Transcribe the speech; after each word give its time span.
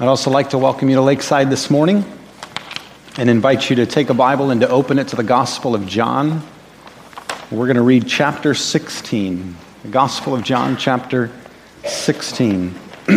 I'd 0.00 0.08
also 0.08 0.30
like 0.30 0.48
to 0.50 0.58
welcome 0.58 0.88
you 0.88 0.96
to 0.96 1.02
Lakeside 1.02 1.50
this 1.50 1.68
morning 1.68 2.06
and 3.18 3.28
invite 3.28 3.68
you 3.68 3.76
to 3.76 3.84
take 3.84 4.08
a 4.08 4.14
Bible 4.14 4.50
and 4.50 4.62
to 4.62 4.68
open 4.70 4.98
it 4.98 5.08
to 5.08 5.16
the 5.16 5.22
Gospel 5.22 5.74
of 5.74 5.86
John. 5.86 6.42
We're 7.50 7.66
going 7.66 7.76
to 7.76 7.82
read 7.82 8.08
chapter 8.08 8.54
16, 8.54 9.56
the 9.82 9.88
Gospel 9.88 10.34
of 10.34 10.42
John, 10.42 10.78
chapter 10.78 11.30
16. 11.84 12.74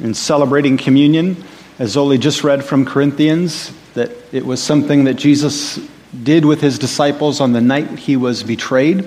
in 0.00 0.12
celebrating 0.12 0.76
communion, 0.76 1.36
as 1.78 1.94
Zoli 1.94 2.18
just 2.18 2.42
read 2.42 2.64
from 2.64 2.84
Corinthians, 2.84 3.72
that 3.94 4.10
it 4.32 4.44
was 4.44 4.60
something 4.60 5.04
that 5.04 5.14
Jesus 5.14 5.78
did 6.20 6.44
with 6.44 6.60
his 6.60 6.80
disciples 6.80 7.40
on 7.40 7.52
the 7.52 7.60
night 7.60 7.96
he 7.96 8.16
was 8.16 8.42
betrayed. 8.42 9.04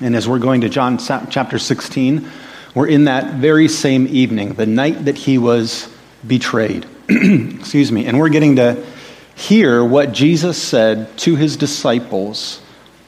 And 0.00 0.16
as 0.16 0.28
we're 0.28 0.40
going 0.40 0.62
to 0.62 0.68
John 0.68 0.98
chapter 0.98 1.58
16, 1.58 2.28
we're 2.74 2.88
in 2.88 3.04
that 3.04 3.34
very 3.34 3.68
same 3.68 4.08
evening, 4.08 4.54
the 4.54 4.66
night 4.66 5.04
that 5.04 5.16
he 5.16 5.38
was 5.38 5.88
betrayed. 6.26 6.86
Excuse 7.08 7.92
me. 7.92 8.06
And 8.06 8.18
we're 8.18 8.28
getting 8.28 8.56
to 8.56 8.84
hear 9.36 9.84
what 9.84 10.12
Jesus 10.12 10.60
said 10.60 11.16
to 11.18 11.36
his 11.36 11.56
disciples 11.56 12.60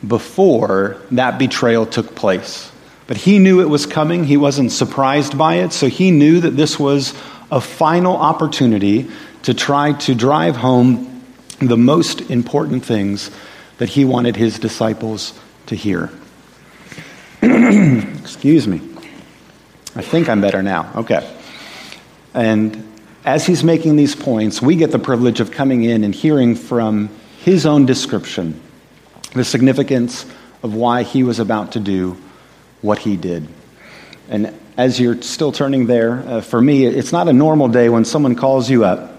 before 0.07 1.03
that 1.11 1.39
betrayal 1.39 1.87
took 1.87 2.15
place. 2.15 2.71
But 3.07 3.17
he 3.17 3.39
knew 3.39 3.61
it 3.61 3.69
was 3.69 3.87
coming. 3.87 4.25
He 4.25 4.37
wasn't 4.37 4.71
surprised 4.71 5.37
by 5.37 5.57
it. 5.57 5.73
So 5.73 5.89
he 5.89 6.11
knew 6.11 6.41
that 6.41 6.51
this 6.51 6.79
was 6.79 7.15
a 7.51 7.61
final 7.61 8.17
opportunity 8.17 9.11
to 9.43 9.55
try 9.55 9.93
to 9.93 10.15
drive 10.15 10.57
home 10.57 11.25
the 11.61 11.77
most 11.77 12.31
important 12.31 12.85
things 12.85 13.31
that 13.79 13.89
he 13.89 14.05
wanted 14.05 14.37
his 14.37 14.59
disciples 14.59 15.39
to 15.67 15.75
hear. 15.75 16.11
Excuse 18.21 18.67
me. 18.67 18.81
I 19.95 20.03
think 20.03 20.29
I'm 20.29 20.41
better 20.41 20.63
now. 20.63 20.93
Okay. 20.97 21.37
And 22.35 23.01
as 23.25 23.47
he's 23.47 23.63
making 23.63 23.97
these 23.97 24.15
points, 24.15 24.61
we 24.61 24.77
get 24.77 24.91
the 24.91 24.99
privilege 24.99 25.41
of 25.41 25.51
coming 25.51 25.85
in 25.85 26.05
and 26.05 26.15
hearing 26.15 26.55
from 26.55 27.09
his 27.39 27.65
own 27.67 27.87
description 27.87 28.61
the 29.35 29.45
significance 29.45 30.27
of 30.63 30.75
why 30.75 31.03
he 31.03 31.23
was 31.23 31.39
about 31.39 31.73
to 31.73 31.81
do 31.81 32.17
what 32.83 32.99
he 32.99 33.17
did. 33.17 33.47
And 34.29 34.53
as 34.77 34.99
you're 34.99 35.23
still 35.23 35.53
turning 35.53 35.87
there, 35.87 36.19
uh, 36.27 36.41
for 36.41 36.61
me, 36.61 36.85
it's 36.85 37.13
not 37.13 37.29
a 37.29 37.33
normal 37.33 37.69
day 37.69 37.89
when 37.89 38.05
someone 38.05 38.35
calls 38.35 38.69
you 38.69 38.85
up 38.85 39.13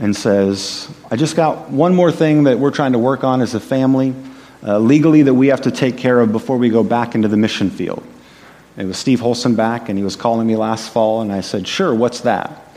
and 0.00 0.16
says, 0.16 0.92
I 1.10 1.16
just 1.16 1.36
got 1.36 1.70
one 1.70 1.94
more 1.94 2.10
thing 2.10 2.44
that 2.44 2.58
we're 2.58 2.72
trying 2.72 2.92
to 2.92 2.98
work 2.98 3.22
on 3.22 3.40
as 3.40 3.54
a 3.54 3.60
family 3.60 4.14
uh, 4.62 4.78
legally 4.78 5.22
that 5.22 5.34
we 5.34 5.48
have 5.48 5.62
to 5.62 5.70
take 5.70 5.96
care 5.96 6.20
of 6.20 6.32
before 6.32 6.56
we 6.56 6.68
go 6.68 6.82
back 6.82 7.14
into 7.14 7.28
the 7.28 7.36
mission 7.36 7.70
field. 7.70 8.04
It 8.76 8.84
was 8.86 8.98
Steve 8.98 9.20
Holson 9.20 9.56
back, 9.56 9.88
and 9.88 9.98
he 9.98 10.04
was 10.04 10.16
calling 10.16 10.46
me 10.46 10.56
last 10.56 10.92
fall, 10.92 11.20
and 11.20 11.32
I 11.32 11.40
said, 11.40 11.66
Sure, 11.66 11.94
what's 11.94 12.20
that? 12.20 12.68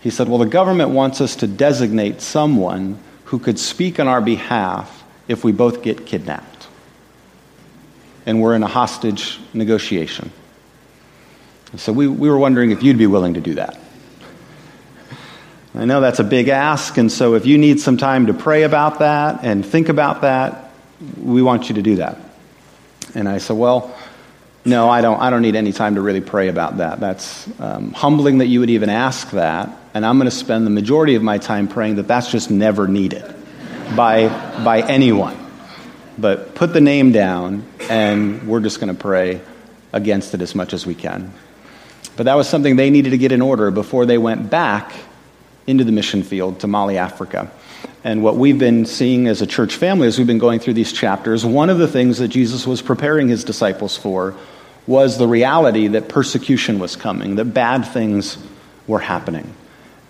He 0.00 0.10
said, 0.10 0.28
Well, 0.28 0.38
the 0.38 0.46
government 0.46 0.90
wants 0.90 1.20
us 1.20 1.36
to 1.36 1.46
designate 1.46 2.20
someone 2.20 2.98
who 3.26 3.38
could 3.38 3.58
speak 3.58 4.00
on 4.00 4.08
our 4.08 4.20
behalf 4.20 5.04
if 5.28 5.44
we 5.44 5.52
both 5.52 5.82
get 5.82 6.06
kidnapped. 6.06 6.68
And 8.26 8.40
we're 8.40 8.54
in 8.54 8.62
a 8.62 8.68
hostage 8.68 9.38
negotiation. 9.52 10.30
So 11.76 11.92
we, 11.92 12.06
we 12.06 12.28
were 12.28 12.38
wondering 12.38 12.70
if 12.70 12.82
you'd 12.82 12.98
be 12.98 13.06
willing 13.06 13.34
to 13.34 13.40
do 13.40 13.54
that. 13.54 13.78
I 15.74 15.86
know 15.86 16.00
that's 16.00 16.20
a 16.20 16.24
big 16.24 16.48
ask, 16.48 16.96
and 16.98 17.10
so 17.10 17.34
if 17.34 17.46
you 17.46 17.58
need 17.58 17.80
some 17.80 17.96
time 17.96 18.26
to 18.26 18.34
pray 18.34 18.62
about 18.62 19.00
that 19.00 19.44
and 19.44 19.66
think 19.66 19.88
about 19.88 20.20
that, 20.20 20.63
we 21.22 21.42
want 21.42 21.68
you 21.68 21.76
to 21.76 21.82
do 21.82 21.96
that. 21.96 22.18
And 23.14 23.28
I 23.28 23.38
said, 23.38 23.56
well, 23.56 23.96
no, 24.64 24.88
I 24.88 25.02
don't, 25.02 25.20
I 25.20 25.30
don't 25.30 25.42
need 25.42 25.56
any 25.56 25.72
time 25.72 25.96
to 25.96 26.00
really 26.00 26.20
pray 26.20 26.48
about 26.48 26.78
that. 26.78 26.98
That's 26.98 27.48
um, 27.60 27.92
humbling 27.92 28.38
that 28.38 28.46
you 28.46 28.60
would 28.60 28.70
even 28.70 28.88
ask 28.88 29.30
that. 29.32 29.70
And 29.92 30.04
I'm 30.06 30.18
going 30.18 30.30
to 30.30 30.36
spend 30.36 30.66
the 30.66 30.70
majority 30.70 31.14
of 31.14 31.22
my 31.22 31.38
time 31.38 31.68
praying 31.68 31.96
that 31.96 32.08
that's 32.08 32.30
just 32.30 32.50
never 32.50 32.88
needed 32.88 33.24
by, 33.94 34.28
by 34.64 34.80
anyone. 34.80 35.36
But 36.16 36.54
put 36.54 36.72
the 36.72 36.80
name 36.80 37.12
down, 37.12 37.66
and 37.90 38.48
we're 38.48 38.60
just 38.60 38.80
going 38.80 38.94
to 38.94 38.98
pray 39.00 39.40
against 39.92 40.34
it 40.34 40.40
as 40.40 40.54
much 40.54 40.72
as 40.72 40.86
we 40.86 40.94
can. 40.94 41.32
But 42.16 42.24
that 42.24 42.34
was 42.34 42.48
something 42.48 42.76
they 42.76 42.90
needed 42.90 43.10
to 43.10 43.18
get 43.18 43.32
in 43.32 43.42
order 43.42 43.70
before 43.70 44.06
they 44.06 44.18
went 44.18 44.48
back 44.48 44.92
into 45.66 45.84
the 45.84 45.92
mission 45.92 46.22
field 46.22 46.60
to 46.60 46.66
Mali, 46.66 46.98
Africa. 46.98 47.50
And 48.04 48.22
what 48.22 48.36
we've 48.36 48.58
been 48.58 48.84
seeing 48.84 49.26
as 49.26 49.40
a 49.40 49.46
church 49.46 49.76
family 49.76 50.06
as 50.06 50.18
we've 50.18 50.26
been 50.26 50.38
going 50.38 50.60
through 50.60 50.74
these 50.74 50.92
chapters, 50.92 51.44
one 51.44 51.70
of 51.70 51.78
the 51.78 51.88
things 51.88 52.18
that 52.18 52.28
Jesus 52.28 52.66
was 52.66 52.82
preparing 52.82 53.28
his 53.28 53.44
disciples 53.44 53.96
for 53.96 54.34
was 54.86 55.16
the 55.16 55.26
reality 55.26 55.88
that 55.88 56.08
persecution 56.08 56.78
was 56.78 56.96
coming, 56.96 57.36
that 57.36 57.46
bad 57.46 57.82
things 57.82 58.36
were 58.86 58.98
happening. 58.98 59.54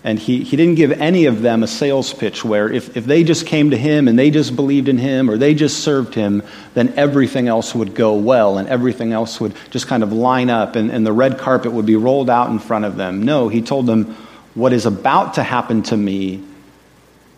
And 0.03 0.19
he, 0.19 0.43
he 0.43 0.55
didn't 0.55 0.75
give 0.75 0.91
any 0.91 1.25
of 1.25 1.41
them 1.41 1.63
a 1.63 1.67
sales 1.67 2.13
pitch 2.13 2.45
where 2.45 2.71
if, 2.71 2.95
if 2.95 3.05
they 3.05 3.23
just 3.23 3.47
came 3.47 3.71
to 3.71 3.77
him 3.77 4.07
and 4.07 4.19
they 4.19 4.29
just 4.29 4.55
believed 4.55 4.87
in 4.87 4.99
him 4.99 5.31
or 5.31 5.37
they 5.37 5.55
just 5.55 5.79
served 5.79 6.13
him, 6.13 6.43
then 6.75 6.93
everything 6.95 7.47
else 7.47 7.73
would 7.73 7.95
go 7.95 8.13
well 8.13 8.59
and 8.59 8.67
everything 8.69 9.13
else 9.13 9.41
would 9.41 9.55
just 9.71 9.87
kind 9.87 10.03
of 10.03 10.13
line 10.13 10.51
up 10.51 10.75
and, 10.75 10.91
and 10.91 11.07
the 11.07 11.11
red 11.11 11.39
carpet 11.39 11.71
would 11.71 11.87
be 11.87 11.95
rolled 11.95 12.29
out 12.29 12.51
in 12.51 12.59
front 12.59 12.85
of 12.85 12.97
them. 12.97 13.23
No, 13.23 13.47
he 13.47 13.63
told 13.63 13.87
them, 13.87 14.15
What 14.53 14.73
is 14.73 14.85
about 14.85 15.35
to 15.35 15.43
happen 15.43 15.81
to 15.83 15.97
me 15.97 16.43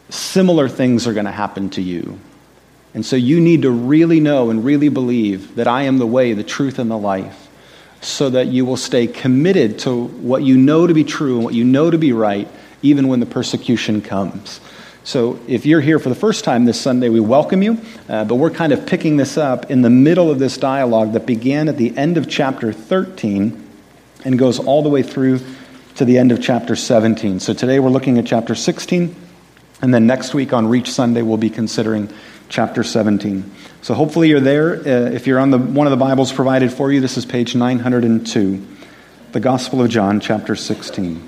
similar 0.09 0.69
things 0.69 1.07
are 1.07 1.13
going 1.13 1.25
to 1.25 1.31
happen 1.31 1.69
to 1.71 1.81
you. 1.81 2.19
And 2.93 3.05
so 3.05 3.15
you 3.15 3.39
need 3.39 3.63
to 3.63 3.71
really 3.71 4.19
know 4.19 4.49
and 4.49 4.63
really 4.63 4.89
believe 4.89 5.55
that 5.55 5.67
I 5.67 5.83
am 5.83 5.97
the 5.97 6.07
way, 6.07 6.33
the 6.33 6.43
truth, 6.43 6.79
and 6.79 6.89
the 6.89 6.97
life, 6.97 7.47
so 8.01 8.29
that 8.29 8.47
you 8.47 8.65
will 8.65 8.77
stay 8.77 9.07
committed 9.07 9.79
to 9.79 10.05
what 10.05 10.43
you 10.43 10.57
know 10.57 10.87
to 10.87 10.93
be 10.93 11.03
true 11.03 11.35
and 11.35 11.43
what 11.43 11.53
you 11.53 11.63
know 11.63 11.91
to 11.91 11.97
be 11.97 12.13
right, 12.13 12.47
even 12.81 13.07
when 13.07 13.19
the 13.19 13.25
persecution 13.25 14.01
comes. 14.01 14.59
So, 15.03 15.39
if 15.47 15.65
you're 15.65 15.79
here 15.79 15.99
for 15.99 16.09
the 16.09 16.15
first 16.15 16.43
time 16.43 16.65
this 16.65 16.81
Sunday, 16.81 17.07
we 17.07 17.21
welcome 17.21 17.61
you. 17.61 17.79
Uh, 18.09 18.25
but 18.25 18.35
we're 18.35 18.49
kind 18.49 18.73
of 18.73 18.85
picking 18.85 19.15
this 19.15 19.37
up 19.37 19.71
in 19.71 19.81
the 19.81 19.89
middle 19.89 20.29
of 20.29 20.37
this 20.37 20.57
dialogue 20.57 21.13
that 21.13 21.25
began 21.25 21.69
at 21.69 21.77
the 21.77 21.95
end 21.97 22.17
of 22.17 22.27
chapter 22.27 22.73
13 22.73 23.69
and 24.25 24.37
goes 24.37 24.59
all 24.59 24.83
the 24.83 24.89
way 24.89 25.03
through 25.03 25.39
to 25.95 26.03
the 26.03 26.17
end 26.17 26.33
of 26.33 26.41
chapter 26.41 26.75
17. 26.75 27.39
So, 27.39 27.53
today 27.53 27.79
we're 27.79 27.89
looking 27.89 28.17
at 28.17 28.25
chapter 28.25 28.53
16 28.53 29.26
and 29.81 29.93
then 29.93 30.07
next 30.07 30.33
week 30.33 30.53
on 30.53 30.67
Reach 30.67 30.91
Sunday, 30.91 31.21
we'll 31.21 31.37
be 31.37 31.49
considering 31.49 32.09
chapter 32.49 32.83
17. 32.83 33.51
So 33.81 33.93
hopefully 33.93 34.29
you're 34.29 34.39
there. 34.39 34.75
Uh, 34.75 35.11
if 35.11 35.27
you're 35.27 35.39
on 35.39 35.51
the, 35.51 35.59
one 35.59 35.85
of 35.85 35.91
the 35.91 35.97
Bibles 35.97 36.33
provided 36.33 36.71
for 36.71 36.91
you, 36.91 36.99
this 36.99 37.17
is 37.17 37.25
page 37.25 37.55
902, 37.55 38.65
the 39.33 39.39
Gospel 39.39 39.81
of 39.81 39.89
John, 39.89 40.19
chapter 40.19 40.55
16. 40.55 41.27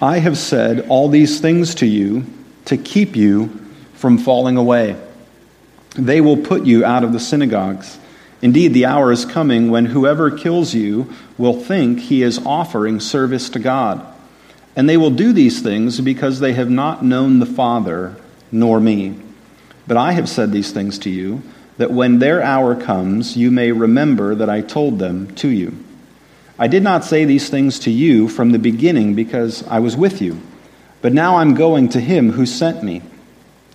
I 0.00 0.18
have 0.18 0.36
said 0.36 0.86
all 0.88 1.08
these 1.08 1.40
things 1.40 1.76
to 1.76 1.86
you 1.86 2.26
to 2.64 2.76
keep 2.76 3.14
you 3.14 3.60
from 3.94 4.18
falling 4.18 4.56
away. 4.56 4.96
They 5.94 6.20
will 6.20 6.38
put 6.38 6.64
you 6.64 6.84
out 6.84 7.04
of 7.04 7.12
the 7.12 7.20
synagogues. 7.20 7.98
Indeed, 8.40 8.74
the 8.74 8.86
hour 8.86 9.12
is 9.12 9.24
coming 9.24 9.70
when 9.70 9.86
whoever 9.86 10.30
kills 10.30 10.74
you 10.74 11.14
will 11.38 11.60
think 11.60 12.00
he 12.00 12.22
is 12.22 12.44
offering 12.44 12.98
service 12.98 13.48
to 13.50 13.60
God. 13.60 14.11
And 14.74 14.88
they 14.88 14.96
will 14.96 15.10
do 15.10 15.32
these 15.32 15.60
things 15.60 16.00
because 16.00 16.40
they 16.40 16.54
have 16.54 16.70
not 16.70 17.04
known 17.04 17.38
the 17.38 17.46
Father 17.46 18.16
nor 18.50 18.80
me. 18.80 19.18
But 19.86 19.96
I 19.96 20.12
have 20.12 20.28
said 20.28 20.52
these 20.52 20.72
things 20.72 20.98
to 21.00 21.10
you, 21.10 21.42
that 21.78 21.90
when 21.90 22.18
their 22.18 22.42
hour 22.42 22.74
comes, 22.74 23.36
you 23.36 23.50
may 23.50 23.72
remember 23.72 24.34
that 24.34 24.48
I 24.48 24.60
told 24.60 24.98
them 24.98 25.34
to 25.36 25.48
you. 25.48 25.76
I 26.58 26.68
did 26.68 26.82
not 26.82 27.04
say 27.04 27.24
these 27.24 27.48
things 27.48 27.80
to 27.80 27.90
you 27.90 28.28
from 28.28 28.52
the 28.52 28.58
beginning 28.58 29.14
because 29.14 29.66
I 29.66 29.80
was 29.80 29.96
with 29.96 30.22
you. 30.22 30.40
But 31.00 31.12
now 31.12 31.36
I'm 31.36 31.54
going 31.54 31.88
to 31.90 32.00
him 32.00 32.30
who 32.30 32.46
sent 32.46 32.82
me. 32.82 33.02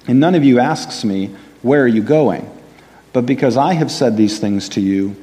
And 0.07 0.19
none 0.19 0.35
of 0.35 0.43
you 0.43 0.59
asks 0.59 1.03
me, 1.03 1.35
Where 1.61 1.83
are 1.83 1.87
you 1.87 2.01
going? 2.01 2.49
But 3.11 3.25
because 3.25 3.57
I 3.57 3.73
have 3.73 3.91
said 3.91 4.15
these 4.15 4.39
things 4.39 4.69
to 4.69 4.81
you, 4.81 5.15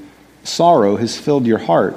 sorrow 0.42 0.96
has 0.96 1.16
filled 1.16 1.47
your 1.47 1.59
heart. 1.59 1.97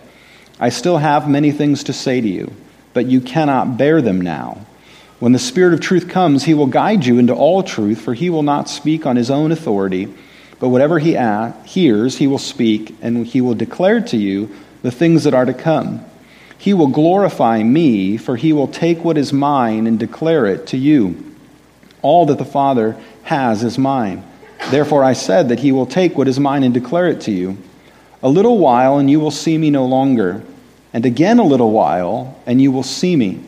I 0.61 0.69
still 0.69 0.99
have 0.99 1.27
many 1.27 1.51
things 1.51 1.83
to 1.85 1.93
say 1.93 2.21
to 2.21 2.27
you, 2.27 2.53
but 2.93 3.07
you 3.07 3.19
cannot 3.19 3.77
bear 3.77 3.99
them 3.99 4.21
now. 4.21 4.63
When 5.19 5.31
the 5.31 5.39
Spirit 5.39 5.73
of 5.73 5.81
truth 5.81 6.07
comes, 6.07 6.43
he 6.43 6.53
will 6.53 6.67
guide 6.67 7.03
you 7.03 7.17
into 7.17 7.33
all 7.33 7.63
truth, 7.63 7.99
for 7.99 8.13
he 8.13 8.29
will 8.29 8.43
not 8.43 8.69
speak 8.69 9.07
on 9.07 9.15
his 9.15 9.31
own 9.31 9.51
authority, 9.51 10.07
but 10.59 10.69
whatever 10.69 10.99
he 10.99 11.17
hears, 11.65 12.17
he 12.17 12.27
will 12.27 12.37
speak, 12.37 12.95
and 13.01 13.25
he 13.25 13.41
will 13.41 13.55
declare 13.55 14.01
to 14.01 14.17
you 14.17 14.55
the 14.83 14.91
things 14.91 15.23
that 15.23 15.33
are 15.33 15.45
to 15.45 15.53
come. 15.53 16.05
He 16.59 16.75
will 16.75 16.87
glorify 16.87 17.63
me, 17.63 18.17
for 18.17 18.35
he 18.35 18.53
will 18.53 18.67
take 18.67 19.03
what 19.03 19.17
is 19.17 19.33
mine 19.33 19.87
and 19.87 19.97
declare 19.97 20.45
it 20.45 20.67
to 20.67 20.77
you. 20.77 21.33
All 22.03 22.27
that 22.27 22.37
the 22.37 22.45
Father 22.45 23.01
has 23.23 23.63
is 23.63 23.79
mine. 23.79 24.23
Therefore 24.69 25.03
I 25.03 25.13
said 25.13 25.49
that 25.49 25.59
he 25.59 25.71
will 25.71 25.87
take 25.87 26.15
what 26.15 26.27
is 26.27 26.39
mine 26.39 26.61
and 26.61 26.71
declare 26.71 27.07
it 27.07 27.21
to 27.21 27.31
you. 27.31 27.57
A 28.21 28.29
little 28.29 28.59
while, 28.59 28.99
and 28.99 29.09
you 29.09 29.19
will 29.19 29.31
see 29.31 29.57
me 29.57 29.71
no 29.71 29.85
longer. 29.85 30.43
And 30.93 31.05
again 31.05 31.39
a 31.39 31.43
little 31.43 31.71
while, 31.71 32.37
and 32.45 32.61
you 32.61 32.71
will 32.71 32.83
see 32.83 33.15
me. 33.15 33.43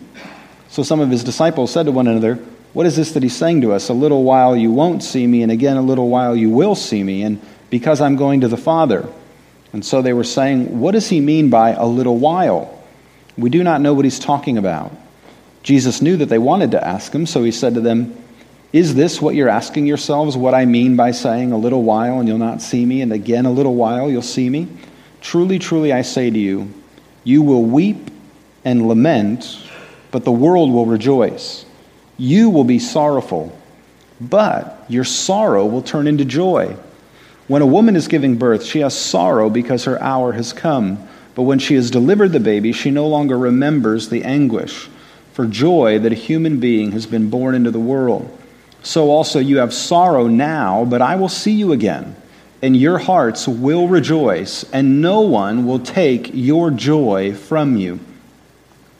So 0.70 0.84
some 0.84 1.00
of 1.00 1.10
his 1.10 1.24
disciples 1.24 1.72
said 1.72 1.86
to 1.88 1.92
one 1.92 2.08
another, 2.08 2.36
What 2.74 2.86
is 2.86 2.96
this 2.96 3.12
that 3.12 3.24
he's 3.24 3.36
saying 3.36 3.62
to 3.62 3.74
us? 3.74 3.90
A 3.90 3.94
little 3.94 4.24
while 4.24 4.56
you 4.56 4.72
won't 4.72 5.04
see 5.04 5.28
me, 5.28 5.44
and 5.44 5.52
again 5.52 5.78
a 5.78 5.82
little 5.82 6.10
while 6.10 6.36
you 6.36 6.50
will 6.50 6.76
see 6.76 7.04
me, 7.04 7.24
and 7.24 7.42
because 7.70 8.02
I'm 8.02 8.16
going 8.16 8.42
to 8.42 8.48
the 8.48 8.58
Father. 8.58 9.08
And 9.74 9.86
so 9.86 10.02
they 10.02 10.14
were 10.14 10.24
saying, 10.24 10.80
What 10.80 10.92
does 10.92 11.10
he 11.10 11.20
mean 11.20 11.50
by 11.50 11.72
a 11.72 11.86
little 11.86 12.18
while? 12.18 12.82
We 13.38 13.50
do 13.50 13.64
not 13.64 13.82
know 13.82 13.94
what 13.94 14.06
he's 14.06 14.20
talking 14.20 14.58
about. 14.58 14.92
Jesus 15.64 16.02
knew 16.02 16.18
that 16.18 16.28
they 16.28 16.38
wanted 16.38 16.72
to 16.72 16.88
ask 16.88 17.14
him, 17.14 17.26
so 17.26 17.44
he 17.44 17.52
said 17.52 17.74
to 17.74 17.82
them, 17.82 18.16
Is 18.72 18.96
this 18.96 19.22
what 19.22 19.36
you're 19.36 19.50
asking 19.50 19.86
yourselves, 19.86 20.38
what 20.38 20.54
I 20.54 20.66
mean 20.66 20.96
by 20.96 21.12
saying, 21.12 21.52
A 21.52 21.58
little 21.58 21.84
while 21.84 22.20
and 22.20 22.28
you'll 22.28 22.38
not 22.38 22.62
see 22.62 22.86
me, 22.86 23.02
and 23.02 23.12
again 23.12 23.46
a 23.46 23.52
little 23.52 23.76
while 23.76 24.10
you'll 24.10 24.22
see 24.22 24.50
me? 24.50 24.68
Truly, 25.22 25.58
truly, 25.58 25.92
I 25.92 26.02
say 26.04 26.30
to 26.30 26.40
you, 26.40 26.74
you 27.24 27.42
will 27.42 27.64
weep 27.64 28.10
and 28.66 28.88
lament, 28.88 29.60
but 30.12 30.24
the 30.24 30.32
world 30.32 30.72
will 30.72 30.86
rejoice. 30.86 31.66
You 32.18 32.50
will 32.50 32.64
be 32.64 32.80
sorrowful, 32.80 33.58
but 34.22 34.86
your 34.88 35.04
sorrow 35.04 35.66
will 35.66 35.82
turn 35.82 36.08
into 36.08 36.26
joy. 36.26 36.76
When 37.48 37.62
a 37.62 37.68
woman 37.68 37.96
is 37.96 38.08
giving 38.08 38.38
birth, 38.38 38.64
she 38.64 38.80
has 38.80 38.98
sorrow 38.98 39.50
because 39.50 39.84
her 39.86 40.02
hour 40.02 40.32
has 40.34 40.54
come. 40.54 41.08
But 41.36 41.44
when 41.44 41.60
she 41.60 41.76
has 41.76 41.92
delivered 41.92 42.32
the 42.32 42.40
baby, 42.40 42.72
she 42.72 42.92
no 42.92 43.08
longer 43.08 43.38
remembers 43.38 44.10
the 44.10 44.24
anguish 44.24 44.88
for 45.34 45.48
joy 45.48 46.00
that 46.00 46.12
a 46.12 46.16
human 46.16 46.60
being 46.60 46.92
has 46.92 47.06
been 47.06 47.30
born 47.30 47.56
into 47.56 47.72
the 47.72 47.80
world. 47.80 48.38
So 48.84 49.10
also 49.10 49.40
you 49.40 49.58
have 49.58 49.74
sorrow 49.74 50.28
now, 50.28 50.86
but 50.86 51.02
I 51.02 51.16
will 51.16 51.30
see 51.30 51.54
you 51.54 51.72
again, 51.72 52.16
and 52.64 52.78
your 52.78 52.98
hearts 52.98 53.46
will 53.46 53.90
rejoice, 53.90 54.64
and 54.72 55.02
no 55.02 55.20
one 55.20 55.66
will 55.66 55.80
take 55.80 56.32
your 56.34 56.72
joy 56.72 57.34
from 57.34 57.76
you. 57.76 58.00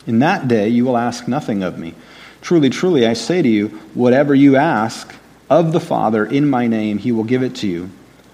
In 0.06 0.20
that 0.20 0.50
day 0.50 0.68
you 0.68 0.84
will 0.84 0.98
ask 0.98 1.30
nothing 1.30 1.64
of 1.64 1.80
me. 1.80 1.94
Truly, 2.42 2.70
truly, 2.70 3.08
I 3.08 3.14
say 3.14 3.42
to 3.42 3.48
you, 3.48 3.70
whatever 3.94 4.36
you 4.36 4.58
ask 4.58 5.16
of 5.50 5.72
the 5.72 5.80
Father 5.80 6.26
in 6.26 6.50
my 6.50 6.68
name, 6.68 6.98
he 6.98 7.14
will 7.14 7.24
give 7.24 7.42
it 7.42 7.56
to 7.56 7.68
you. 7.68 7.90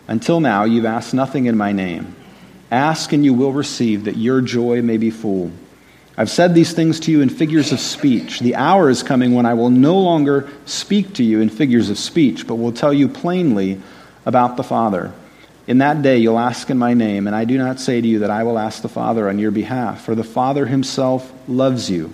Until 0.07 0.39
now, 0.39 0.63
you've 0.63 0.85
asked 0.85 1.13
nothing 1.13 1.45
in 1.45 1.55
my 1.55 1.73
name. 1.73 2.15
Ask 2.71 3.13
and 3.13 3.23
you 3.23 3.35
will 3.35 3.53
receive, 3.53 4.05
that 4.05 4.17
your 4.17 4.41
joy 4.41 4.81
may 4.81 4.97
be 4.97 5.11
full. 5.11 5.51
I've 6.17 6.31
said 6.31 6.55
these 6.55 6.73
things 6.73 6.99
to 7.01 7.11
you 7.11 7.21
in 7.21 7.29
figures 7.29 7.71
of 7.71 7.79
speech. 7.79 8.39
The 8.39 8.55
hour 8.55 8.89
is 8.89 9.03
coming 9.03 9.35
when 9.35 9.45
I 9.45 9.53
will 9.53 9.69
no 9.69 9.99
longer 9.99 10.49
speak 10.65 11.13
to 11.13 11.23
you 11.23 11.39
in 11.39 11.49
figures 11.49 11.91
of 11.91 11.99
speech, 11.99 12.47
but 12.47 12.55
will 12.55 12.71
tell 12.71 12.91
you 12.91 13.07
plainly 13.07 13.79
about 14.25 14.57
the 14.57 14.63
Father. 14.63 15.11
In 15.67 15.79
that 15.79 16.01
day 16.01 16.17
you'll 16.17 16.39
ask 16.39 16.69
in 16.69 16.77
my 16.77 16.93
name, 16.93 17.27
and 17.27 17.35
I 17.35 17.45
do 17.45 17.57
not 17.57 17.79
say 17.79 18.01
to 18.01 18.07
you 18.07 18.19
that 18.19 18.31
I 18.31 18.43
will 18.43 18.57
ask 18.57 18.81
the 18.81 18.89
Father 18.89 19.29
on 19.29 19.39
your 19.39 19.51
behalf, 19.51 20.03
for 20.03 20.15
the 20.15 20.23
Father 20.23 20.65
himself 20.65 21.31
loves 21.47 21.89
you, 21.89 22.11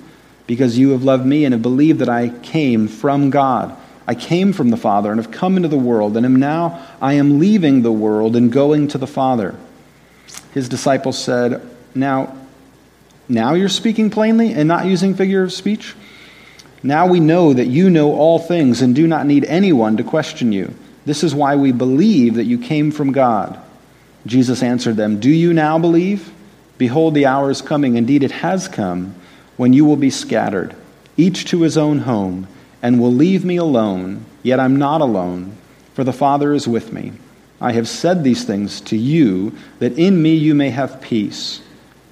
because 0.47 0.77
you 0.77 0.91
have 0.91 1.03
loved 1.03 1.25
me 1.25 1.45
and 1.45 1.53
have 1.53 1.61
believed 1.61 1.99
that 1.99 2.09
I 2.09 2.29
came 2.29 2.87
from 2.87 3.29
God. 3.29 3.75
I 4.07 4.15
came 4.15 4.53
from 4.53 4.69
the 4.69 4.77
Father 4.77 5.11
and 5.11 5.19
have 5.19 5.31
come 5.31 5.57
into 5.57 5.69
the 5.69 5.77
world, 5.77 6.15
and 6.17 6.25
am 6.25 6.35
now 6.35 6.85
I 7.01 7.13
am 7.13 7.39
leaving 7.39 7.81
the 7.81 7.91
world 7.91 8.35
and 8.35 8.51
going 8.51 8.87
to 8.89 8.97
the 8.97 9.07
Father 9.07 9.55
his 10.55 10.69
disciples 10.69 11.21
said, 11.21 11.61
Now, 11.93 12.35
now 13.27 13.53
you're 13.53 13.69
speaking 13.69 14.09
plainly 14.09 14.53
and 14.53 14.67
not 14.67 14.85
using 14.85 15.13
figure 15.13 15.43
of 15.43 15.51
speech? 15.51 15.93
Now 16.81 17.07
we 17.07 17.19
know 17.19 17.53
that 17.53 17.65
you 17.65 17.89
know 17.89 18.13
all 18.13 18.39
things 18.39 18.81
and 18.81 18.95
do 18.95 19.05
not 19.05 19.25
need 19.25 19.43
anyone 19.43 19.97
to 19.97 20.03
question 20.03 20.53
you. 20.53 20.73
This 21.05 21.23
is 21.23 21.35
why 21.35 21.55
we 21.55 21.71
believe 21.71 22.35
that 22.35 22.45
you 22.45 22.57
came 22.57 22.91
from 22.91 23.11
God. 23.11 23.59
Jesus 24.25 24.63
answered 24.63 24.95
them, 24.95 25.19
Do 25.19 25.29
you 25.29 25.53
now 25.53 25.77
believe? 25.77 26.31
Behold, 26.77 27.13
the 27.13 27.27
hour 27.27 27.51
is 27.51 27.61
coming, 27.61 27.95
indeed 27.95 28.23
it 28.23 28.31
has 28.31 28.67
come, 28.67 29.15
when 29.55 29.71
you 29.71 29.85
will 29.85 29.95
be 29.95 30.09
scattered, 30.09 30.75
each 31.15 31.45
to 31.45 31.61
his 31.61 31.77
own 31.77 31.99
home, 31.99 32.47
and 32.81 32.99
will 32.99 33.13
leave 33.13 33.45
me 33.45 33.57
alone. 33.57 34.25
Yet 34.43 34.59
I'm 34.59 34.75
not 34.75 35.01
alone, 35.01 35.55
for 35.93 36.03
the 36.03 36.11
Father 36.11 36.53
is 36.53 36.67
with 36.67 36.91
me. 36.91 37.13
I 37.61 37.71
have 37.71 37.87
said 37.87 38.23
these 38.23 38.43
things 38.43 38.81
to 38.81 38.97
you, 38.97 39.53
that 39.79 39.97
in 39.97 40.21
me 40.21 40.35
you 40.35 40.53
may 40.53 40.71
have 40.71 41.01
peace. 41.01 41.61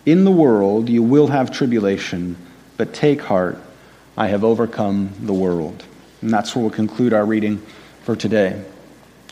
In 0.05 0.23
the 0.23 0.31
world 0.31 0.87
you 0.87 1.03
will 1.03 1.27
have 1.27 1.51
tribulation, 1.51 2.37
but 2.77 2.93
take 2.93 3.21
heart, 3.21 3.57
I 4.15 4.27
have 4.27 4.43
overcome 4.43 5.11
the 5.19 5.33
world. 5.33 5.83
And 6.21 6.31
that's 6.31 6.55
where 6.55 6.61
we'll 6.61 6.71
conclude 6.71 7.11
our 7.11 7.25
reading 7.25 7.61
for 8.03 8.15
today. 8.15 8.63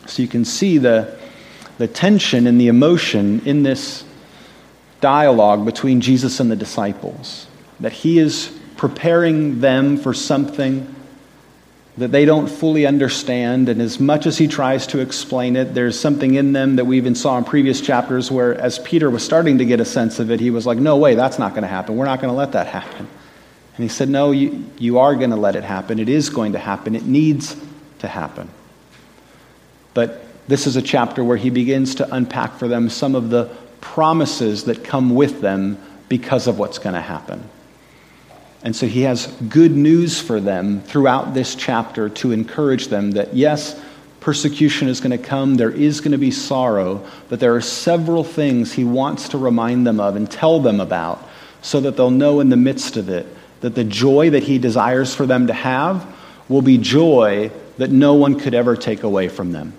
So 0.07 0.21
you 0.21 0.27
can 0.27 0.45
see 0.45 0.77
the, 0.77 1.17
the 1.77 1.87
tension 1.87 2.47
and 2.47 2.59
the 2.59 2.67
emotion 2.67 3.41
in 3.45 3.63
this 3.63 4.03
dialogue 4.99 5.65
between 5.65 6.01
Jesus 6.01 6.39
and 6.39 6.49
the 6.49 6.55
disciples, 6.55 7.47
that 7.79 7.91
he 7.91 8.19
is 8.19 8.57
preparing 8.77 9.59
them 9.59 9.97
for 9.97 10.13
something 10.13 10.95
that 11.97 12.11
they 12.11 12.25
don't 12.25 12.47
fully 12.47 12.85
understand. 12.85 13.67
And 13.67 13.81
as 13.81 13.99
much 13.99 14.25
as 14.25 14.37
he 14.37 14.47
tries 14.47 14.87
to 14.87 14.99
explain 14.99 15.55
it, 15.55 15.73
there's 15.73 15.99
something 15.99 16.35
in 16.35 16.53
them 16.53 16.77
that 16.77 16.85
we 16.85 16.97
even 16.97 17.15
saw 17.15 17.37
in 17.37 17.43
previous 17.43 17.81
chapters 17.81 18.31
where, 18.31 18.55
as 18.55 18.79
Peter 18.79 19.09
was 19.09 19.23
starting 19.23 19.57
to 19.57 19.65
get 19.65 19.79
a 19.79 19.85
sense 19.85 20.19
of 20.19 20.31
it, 20.31 20.39
he 20.39 20.51
was 20.51 20.65
like, 20.65 20.77
No 20.77 20.97
way, 20.97 21.15
that's 21.15 21.37
not 21.37 21.51
going 21.51 21.63
to 21.63 21.67
happen. 21.67 21.97
We're 21.97 22.05
not 22.05 22.21
going 22.21 22.31
to 22.31 22.37
let 22.37 22.53
that 22.53 22.67
happen. 22.67 23.07
And 23.75 23.83
he 23.83 23.89
said, 23.89 24.09
No, 24.09 24.31
you, 24.31 24.65
you 24.77 24.99
are 24.99 25.15
going 25.15 25.31
to 25.31 25.35
let 25.35 25.55
it 25.55 25.63
happen. 25.63 25.99
It 25.99 26.09
is 26.09 26.29
going 26.29 26.53
to 26.53 26.59
happen. 26.59 26.95
It 26.95 27.05
needs 27.05 27.55
to 27.99 28.07
happen. 28.07 28.49
But 29.93 30.23
this 30.47 30.67
is 30.67 30.75
a 30.75 30.81
chapter 30.81 31.23
where 31.23 31.37
he 31.37 31.49
begins 31.49 31.95
to 31.95 32.13
unpack 32.13 32.57
for 32.57 32.67
them 32.67 32.89
some 32.89 33.15
of 33.15 33.29
the 33.29 33.45
promises 33.79 34.65
that 34.65 34.83
come 34.83 35.15
with 35.15 35.41
them 35.41 35.77
because 36.09 36.47
of 36.47 36.59
what's 36.59 36.77
going 36.77 36.95
to 36.95 37.01
happen. 37.01 37.43
And 38.63 38.75
so 38.75 38.85
he 38.85 39.01
has 39.03 39.27
good 39.49 39.71
news 39.71 40.21
for 40.21 40.39
them 40.39 40.81
throughout 40.81 41.33
this 41.33 41.55
chapter 41.55 42.09
to 42.09 42.31
encourage 42.31 42.87
them 42.87 43.11
that 43.11 43.33
yes, 43.33 43.79
persecution 44.19 44.87
is 44.87 44.99
going 44.99 45.17
to 45.17 45.17
come, 45.17 45.55
there 45.55 45.71
is 45.71 45.99
going 45.99 46.11
to 46.11 46.17
be 46.17 46.31
sorrow, 46.31 47.05
but 47.27 47.39
there 47.39 47.55
are 47.55 47.61
several 47.61 48.23
things 48.23 48.71
he 48.71 48.83
wants 48.83 49.29
to 49.29 49.37
remind 49.37 49.87
them 49.87 49.99
of 49.99 50.15
and 50.15 50.29
tell 50.29 50.59
them 50.59 50.79
about 50.79 51.27
so 51.63 51.79
that 51.81 51.97
they'll 51.97 52.11
know 52.11 52.39
in 52.39 52.49
the 52.49 52.57
midst 52.57 52.97
of 52.97 53.09
it 53.09 53.25
that 53.61 53.75
the 53.75 53.83
joy 53.83 54.29
that 54.29 54.43
he 54.43 54.59
desires 54.59 55.13
for 55.15 55.25
them 55.25 55.47
to 55.47 55.53
have 55.53 56.05
will 56.47 56.61
be 56.61 56.77
joy 56.77 57.49
that 57.77 57.89
no 57.89 58.13
one 58.13 58.39
could 58.39 58.53
ever 58.53 58.75
take 58.75 59.03
away 59.03 59.27
from 59.27 59.51
them. 59.51 59.73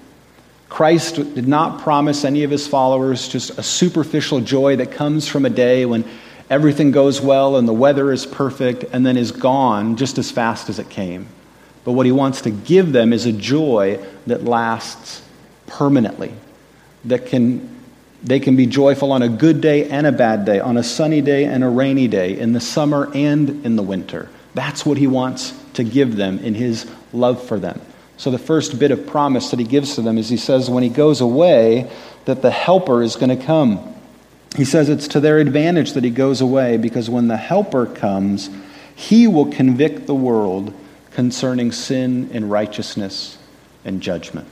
Christ 0.73 1.17
did 1.17 1.47
not 1.47 1.83
promise 1.83 2.25
any 2.25 2.45
of 2.45 2.51
his 2.51 2.67
followers 2.67 3.29
just 3.29 3.59
a 3.59 3.63
superficial 3.63 4.41
joy 4.41 4.77
that 4.77 4.91
comes 4.91 5.29
from 5.29 5.45
a 5.45 5.51
day 5.51 5.85
when 5.85 6.03
everything 6.49 6.93
goes 6.93 7.21
well 7.21 7.57
and 7.59 7.69
the 7.69 7.75
weather 7.75 8.11
is 8.11 8.25
perfect 8.25 8.85
and 8.91 9.05
then 9.05 9.19
is 9.19 9.33
gone 9.33 9.99
just 9.99 10.17
as 10.17 10.31
fast 10.31 10.71
as 10.71 10.79
it 10.79 10.89
came. 10.89 11.27
But 11.85 11.93
what 11.93 12.07
he 12.07 12.13
wants 12.13 12.41
to 12.41 12.51
give 12.51 12.91
them 12.91 13.13
is 13.13 13.27
a 13.27 13.33
joy 13.33 14.03
that 14.27 14.45
lasts 14.45 15.21
permanently, 15.67 16.33
that 17.05 17.27
can 17.27 17.69
they 18.23 18.41
can 18.41 18.57
be 18.57 18.65
joyful 18.65 19.13
on 19.13 19.21
a 19.21 19.29
good 19.29 19.61
day 19.61 19.91
and 19.91 20.07
a 20.07 20.13
bad 20.13 20.47
day, 20.47 20.59
on 20.59 20.79
a 20.79 20.83
sunny 20.83 21.21
day 21.21 21.45
and 21.45 21.63
a 21.63 21.69
rainy 21.69 22.09
day, 22.09 22.39
in 22.39 22.55
the 22.55 22.61
summer 22.61 23.11
and 23.15 23.67
in 23.67 23.77
the 23.77 23.83
winter. 23.83 24.31
That's 24.55 24.87
what 24.87 24.97
he 24.97 25.07
wants 25.07 25.53
to 25.75 25.85
give 25.85 26.17
them 26.17 26.39
in 26.39 26.55
his 26.55 26.91
love 27.13 27.47
for 27.47 27.59
them. 27.59 27.79
So, 28.23 28.31
the 28.31 28.39
first 28.39 28.79
bit 28.79 28.93
of 28.93 29.05
promise 29.05 29.51
that 29.51 29.59
he 29.59 29.65
gives 29.65 29.97
to 29.97 30.01
them 30.01 30.17
is 30.17 30.29
he 30.29 30.37
says, 30.37 30.71
when 30.71 30.85
he 30.85 30.89
goes 30.89 31.21
away, 31.21 31.91
that 32.25 32.41
the 32.41 32.53
helper 32.53 33.03
is 33.03 33.17
going 33.17 33.37
to 33.37 33.45
come. 33.45 33.97
He 34.55 34.65
says 34.65 34.89
it's 34.89 35.09
to 35.09 35.19
their 35.19 35.41
advantage 35.41 35.95
that 35.95 36.05
he 36.05 36.11
goes 36.11 36.41
away 36.41 36.77
because 36.77 37.11
when 37.11 37.27
the 37.27 37.37
Helper 37.37 37.85
comes, 37.85 38.49
he 38.95 39.27
will 39.27 39.47
convict 39.47 40.07
the 40.07 40.15
world 40.15 40.73
concerning 41.11 41.73
sin 41.73 42.31
and 42.33 42.49
righteousness 42.49 43.39
and 43.85 44.01
judgment. 44.01 44.47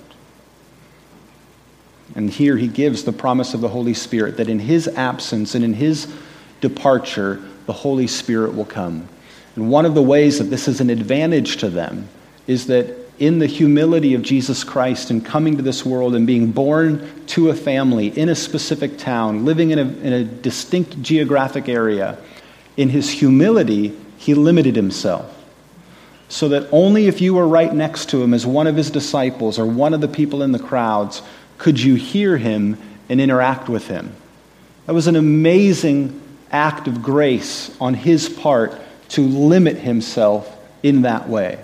And 2.16 2.28
here 2.28 2.56
he 2.56 2.66
gives 2.66 3.04
the 3.04 3.12
promise 3.12 3.54
of 3.54 3.60
the 3.60 3.68
Holy 3.68 3.94
Spirit 3.94 4.36
that 4.38 4.48
in 4.48 4.58
his 4.58 4.88
absence 4.88 5.54
and 5.54 5.64
in 5.64 5.74
his 5.74 6.12
departure, 6.60 7.40
the 7.66 7.72
Holy 7.72 8.08
Spirit 8.08 8.56
will 8.56 8.64
come. 8.64 9.08
And 9.54 9.70
one 9.70 9.86
of 9.86 9.94
the 9.94 10.02
ways 10.02 10.40
that 10.40 10.46
this 10.46 10.66
is 10.66 10.80
an 10.80 10.90
advantage 10.90 11.58
to 11.58 11.70
them 11.70 12.08
is 12.48 12.66
that 12.66 12.99
in 13.20 13.38
the 13.38 13.46
humility 13.46 14.14
of 14.14 14.22
Jesus 14.22 14.64
Christ 14.64 15.10
and 15.10 15.24
coming 15.24 15.58
to 15.58 15.62
this 15.62 15.84
world 15.84 16.14
and 16.14 16.26
being 16.26 16.50
born 16.50 17.24
to 17.26 17.50
a 17.50 17.54
family 17.54 18.08
in 18.08 18.30
a 18.30 18.34
specific 18.34 18.96
town, 18.96 19.44
living 19.44 19.70
in 19.70 19.78
a, 19.78 19.82
in 19.82 20.12
a 20.14 20.24
distinct 20.24 21.00
geographic 21.02 21.68
area, 21.68 22.18
in 22.78 22.88
his 22.88 23.10
humility, 23.10 23.96
he 24.16 24.32
limited 24.32 24.74
himself. 24.74 25.36
So 26.30 26.48
that 26.48 26.68
only 26.72 27.08
if 27.08 27.20
you 27.20 27.34
were 27.34 27.46
right 27.46 27.72
next 27.72 28.08
to 28.10 28.22
him 28.22 28.32
as 28.32 28.46
one 28.46 28.66
of 28.66 28.74
his 28.74 28.90
disciples 28.90 29.58
or 29.58 29.66
one 29.66 29.92
of 29.92 30.00
the 30.00 30.08
people 30.08 30.42
in 30.42 30.52
the 30.52 30.58
crowds 30.58 31.20
could 31.58 31.78
you 31.78 31.96
hear 31.96 32.38
him 32.38 32.78
and 33.10 33.20
interact 33.20 33.68
with 33.68 33.86
him. 33.88 34.14
That 34.86 34.94
was 34.94 35.08
an 35.08 35.16
amazing 35.16 36.18
act 36.50 36.88
of 36.88 37.02
grace 37.02 37.76
on 37.80 37.92
his 37.92 38.30
part 38.30 38.80
to 39.10 39.20
limit 39.20 39.76
himself 39.76 40.56
in 40.82 41.02
that 41.02 41.28
way. 41.28 41.62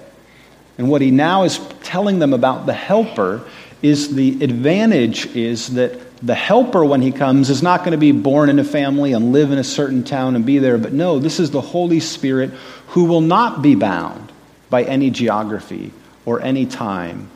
And 0.78 0.90
what 0.90 1.00
he 1.00 1.10
now 1.10 1.44
is 1.44 1.58
telling 1.82 2.18
them 2.18 2.32
about 2.32 2.66
the 2.66 2.72
helper 2.72 3.42
is 3.82 4.14
the 4.14 4.42
advantage 4.42 5.26
is 5.36 5.74
that 5.74 6.00
the 6.24 6.34
helper, 6.34 6.84
when 6.84 7.02
he 7.02 7.12
comes, 7.12 7.50
is 7.50 7.62
not 7.62 7.80
going 7.80 7.92
to 7.92 7.98
be 7.98 8.12
born 8.12 8.48
in 8.48 8.58
a 8.58 8.64
family 8.64 9.12
and 9.12 9.32
live 9.32 9.52
in 9.52 9.58
a 9.58 9.64
certain 9.64 10.02
town 10.02 10.34
and 10.34 10.46
be 10.46 10.58
there. 10.58 10.78
But 10.78 10.92
no, 10.92 11.18
this 11.18 11.38
is 11.38 11.50
the 11.50 11.60
Holy 11.60 12.00
Spirit 12.00 12.50
who 12.88 13.04
will 13.04 13.20
not 13.20 13.62
be 13.62 13.74
bound 13.74 14.32
by 14.70 14.82
any 14.84 15.10
geography 15.10 15.92
or 16.24 16.40
any 16.40 16.66
time 16.66 17.30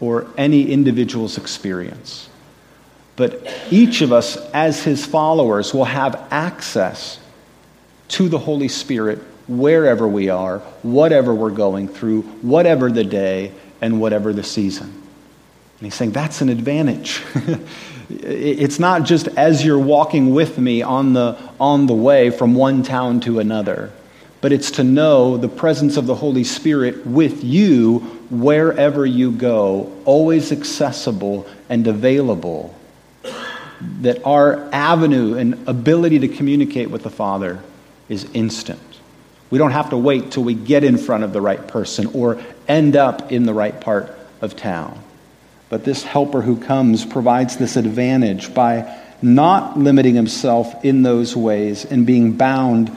or 0.00 0.26
any 0.36 0.70
individual's 0.70 1.38
experience. 1.38 2.28
But 3.16 3.46
each 3.70 4.00
of 4.00 4.12
us, 4.12 4.36
as 4.52 4.82
his 4.82 5.04
followers, 5.04 5.74
will 5.74 5.84
have 5.84 6.26
access 6.30 7.18
to 8.08 8.28
the 8.28 8.38
Holy 8.38 8.68
Spirit 8.68 9.20
wherever 9.50 10.06
we 10.06 10.28
are, 10.28 10.60
whatever 10.82 11.34
we're 11.34 11.50
going 11.50 11.88
through, 11.88 12.22
whatever 12.42 12.90
the 12.90 13.04
day, 13.04 13.52
and 13.80 14.00
whatever 14.00 14.32
the 14.32 14.42
season. 14.42 14.86
And 14.86 15.86
he's 15.86 15.94
saying 15.94 16.12
that's 16.12 16.40
an 16.40 16.48
advantage. 16.48 17.22
it's 18.10 18.78
not 18.78 19.04
just 19.04 19.28
as 19.28 19.64
you're 19.64 19.78
walking 19.78 20.34
with 20.34 20.58
me 20.58 20.82
on 20.82 21.14
the, 21.14 21.38
on 21.58 21.86
the 21.86 21.94
way 21.94 22.30
from 22.30 22.54
one 22.54 22.82
town 22.82 23.20
to 23.20 23.40
another, 23.40 23.92
but 24.40 24.52
it's 24.52 24.70
to 24.72 24.84
know 24.84 25.36
the 25.36 25.48
presence 25.48 25.96
of 25.96 26.06
the 26.06 26.14
Holy 26.14 26.44
Spirit 26.44 27.06
with 27.06 27.42
you 27.42 27.98
wherever 28.30 29.04
you 29.04 29.32
go, 29.32 29.92
always 30.04 30.52
accessible 30.52 31.46
and 31.68 31.86
available. 31.86 32.74
That 34.02 34.24
our 34.26 34.68
avenue 34.72 35.36
and 35.36 35.66
ability 35.66 36.18
to 36.20 36.28
communicate 36.28 36.90
with 36.90 37.02
the 37.02 37.10
Father 37.10 37.62
is 38.08 38.28
instant. 38.34 38.80
We 39.50 39.58
don't 39.58 39.72
have 39.72 39.90
to 39.90 39.96
wait 39.96 40.30
till 40.30 40.44
we 40.44 40.54
get 40.54 40.84
in 40.84 40.96
front 40.96 41.24
of 41.24 41.32
the 41.32 41.40
right 41.40 41.66
person 41.66 42.06
or 42.14 42.40
end 42.68 42.96
up 42.96 43.32
in 43.32 43.46
the 43.46 43.54
right 43.54 43.78
part 43.78 44.16
of 44.40 44.56
town. 44.56 45.02
But 45.68 45.84
this 45.84 46.02
helper 46.02 46.40
who 46.40 46.56
comes 46.56 47.04
provides 47.04 47.56
this 47.56 47.76
advantage 47.76 48.54
by 48.54 48.96
not 49.22 49.78
limiting 49.78 50.14
himself 50.14 50.84
in 50.84 51.02
those 51.02 51.36
ways 51.36 51.84
and 51.84 52.06
being 52.06 52.32
bound 52.36 52.90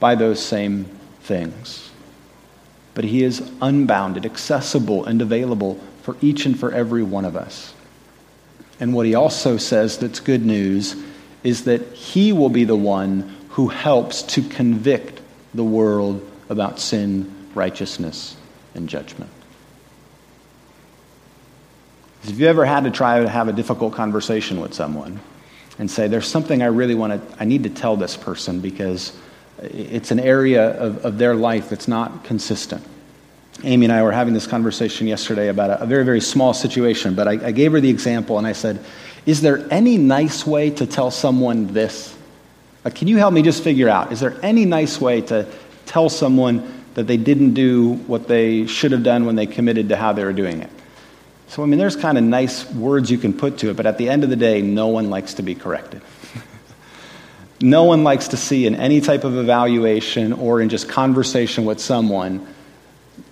by 0.00 0.14
those 0.14 0.40
same 0.40 0.84
things. 1.22 1.90
But 2.94 3.04
he 3.04 3.22
is 3.22 3.48
unbounded, 3.60 4.24
accessible, 4.24 5.04
and 5.04 5.20
available 5.20 5.78
for 6.02 6.16
each 6.22 6.46
and 6.46 6.58
for 6.58 6.72
every 6.72 7.02
one 7.02 7.24
of 7.24 7.36
us. 7.36 7.74
And 8.80 8.94
what 8.94 9.06
he 9.06 9.14
also 9.14 9.56
says 9.56 9.98
that's 9.98 10.20
good 10.20 10.44
news 10.44 10.96
is 11.42 11.64
that 11.64 11.92
he 11.92 12.32
will 12.32 12.48
be 12.48 12.64
the 12.64 12.76
one 12.76 13.36
who 13.50 13.68
helps 13.68 14.22
to 14.22 14.42
convict 14.42 15.15
the 15.56 15.64
world 15.64 16.28
about 16.48 16.78
sin, 16.78 17.32
righteousness, 17.54 18.36
and 18.74 18.88
judgment. 18.88 19.30
If 22.24 22.38
you 22.38 22.46
ever 22.46 22.64
had 22.64 22.84
to 22.84 22.90
try 22.90 23.20
to 23.20 23.28
have 23.28 23.48
a 23.48 23.52
difficult 23.52 23.94
conversation 23.94 24.60
with 24.60 24.74
someone 24.74 25.20
and 25.78 25.90
say, 25.90 26.08
There's 26.08 26.26
something 26.26 26.62
I 26.62 26.66
really 26.66 26.94
want 26.94 27.12
to, 27.12 27.42
I 27.42 27.44
need 27.44 27.62
to 27.64 27.70
tell 27.70 27.96
this 27.96 28.16
person 28.16 28.60
because 28.60 29.16
it's 29.62 30.10
an 30.10 30.20
area 30.20 30.70
of, 30.78 31.04
of 31.04 31.18
their 31.18 31.34
life 31.34 31.68
that's 31.68 31.88
not 31.88 32.24
consistent? 32.24 32.84
Amy 33.64 33.86
and 33.86 33.92
I 33.92 34.02
were 34.02 34.12
having 34.12 34.34
this 34.34 34.46
conversation 34.46 35.06
yesterday 35.06 35.48
about 35.48 35.70
a, 35.70 35.82
a 35.82 35.86
very, 35.86 36.04
very 36.04 36.20
small 36.20 36.52
situation, 36.52 37.14
but 37.14 37.26
I, 37.26 37.32
I 37.46 37.52
gave 37.52 37.72
her 37.72 37.80
the 37.80 37.88
example 37.88 38.38
and 38.38 38.46
I 38.46 38.52
said, 38.52 38.84
Is 39.24 39.40
there 39.40 39.66
any 39.70 39.96
nice 39.96 40.46
way 40.46 40.70
to 40.70 40.86
tell 40.86 41.10
someone 41.10 41.72
this? 41.72 42.15
Uh, 42.86 42.90
can 42.90 43.08
you 43.08 43.16
help 43.16 43.34
me 43.34 43.42
just 43.42 43.64
figure 43.64 43.88
out, 43.88 44.12
is 44.12 44.20
there 44.20 44.36
any 44.44 44.64
nice 44.64 45.00
way 45.00 45.20
to 45.20 45.44
tell 45.86 46.08
someone 46.08 46.84
that 46.94 47.08
they 47.08 47.16
didn't 47.16 47.52
do 47.52 47.94
what 48.06 48.28
they 48.28 48.64
should 48.68 48.92
have 48.92 49.02
done 49.02 49.26
when 49.26 49.34
they 49.34 49.44
committed 49.44 49.88
to 49.88 49.96
how 49.96 50.12
they 50.12 50.22
were 50.22 50.32
doing 50.32 50.62
it? 50.62 50.70
So, 51.48 51.64
I 51.64 51.66
mean, 51.66 51.80
there's 51.80 51.96
kind 51.96 52.16
of 52.16 52.22
nice 52.22 52.64
words 52.70 53.10
you 53.10 53.18
can 53.18 53.32
put 53.32 53.58
to 53.58 53.70
it, 53.70 53.76
but 53.76 53.86
at 53.86 53.98
the 53.98 54.08
end 54.08 54.22
of 54.22 54.30
the 54.30 54.36
day, 54.36 54.62
no 54.62 54.86
one 54.86 55.10
likes 55.10 55.34
to 55.34 55.42
be 55.42 55.56
corrected. 55.56 56.00
no 57.60 57.82
one 57.82 58.04
likes 58.04 58.28
to 58.28 58.36
see 58.36 58.68
in 58.68 58.76
any 58.76 59.00
type 59.00 59.24
of 59.24 59.36
evaluation 59.36 60.32
or 60.32 60.60
in 60.60 60.68
just 60.68 60.88
conversation 60.88 61.64
with 61.64 61.80
someone 61.80 62.46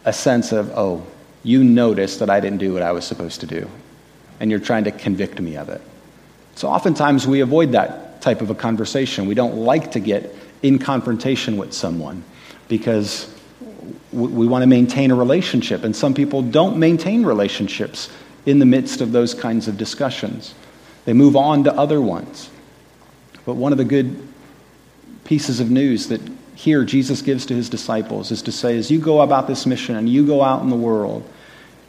a 0.05 0.13
sense 0.13 0.51
of, 0.51 0.73
oh, 0.77 1.07
you 1.45 1.63
noticed 1.63 2.19
that 2.19 2.29
I 2.29 2.41
didn't 2.41 2.59
do 2.59 2.73
what 2.73 2.83
I 2.83 2.91
was 2.91 3.05
supposed 3.05 3.39
to 3.43 3.47
do, 3.47 3.71
and 4.41 4.51
you're 4.51 4.59
trying 4.59 4.85
to 4.85 4.91
convict 4.91 5.41
me 5.41 5.57
of 5.57 5.69
it. 5.69 5.81
So, 6.57 6.67
oftentimes, 6.67 7.25
we 7.25 7.39
avoid 7.39 7.71
that 7.73 8.14
type 8.25 8.41
of 8.41 8.49
a 8.49 8.55
conversation. 8.55 9.27
We 9.27 9.35
don't 9.35 9.57
like 9.59 9.93
to 9.93 10.01
get 10.01 10.35
in 10.63 10.79
confrontation 10.79 11.59
with 11.59 11.75
someone 11.75 12.25
because 12.69 13.31
we 14.13 14.47
want 14.47 14.63
to 14.63 14.67
maintain 14.67 15.11
a 15.11 15.15
relationship. 15.15 15.85
And 15.85 15.95
some 15.95 16.15
people 16.15 16.41
don't 16.41 16.79
maintain 16.79 17.27
relationships 17.27 18.09
in 18.47 18.59
the 18.59 18.67
midst 18.67 19.01
of 19.01 19.13
those 19.13 19.35
kinds 19.35 19.69
of 19.69 19.79
discussions, 19.79 20.55
they 21.07 21.15
move 21.15 21.35
on 21.35 21.65
to 21.65 21.75
other 21.75 22.01
ones. 22.01 22.51
But 23.47 23.55
one 23.55 23.73
of 23.73 23.79
the 23.79 23.85
good 23.85 24.27
pieces 25.25 25.61
of 25.61 25.71
news 25.71 26.09
that 26.09 26.21
here 26.55 26.85
Jesus 26.85 27.23
gives 27.23 27.47
to 27.47 27.55
his 27.55 27.71
disciples 27.71 28.31
is 28.31 28.43
to 28.43 28.53
say, 28.53 28.77
as 28.77 28.91
you 28.91 29.01
go 29.01 29.23
about 29.23 29.47
this 29.47 29.65
mission 29.65 29.97
and 29.97 30.09
you 30.09 30.27
go 30.27 30.43
out 30.43 30.63
in 30.63 30.69
the 30.69 30.77
world, 30.77 31.27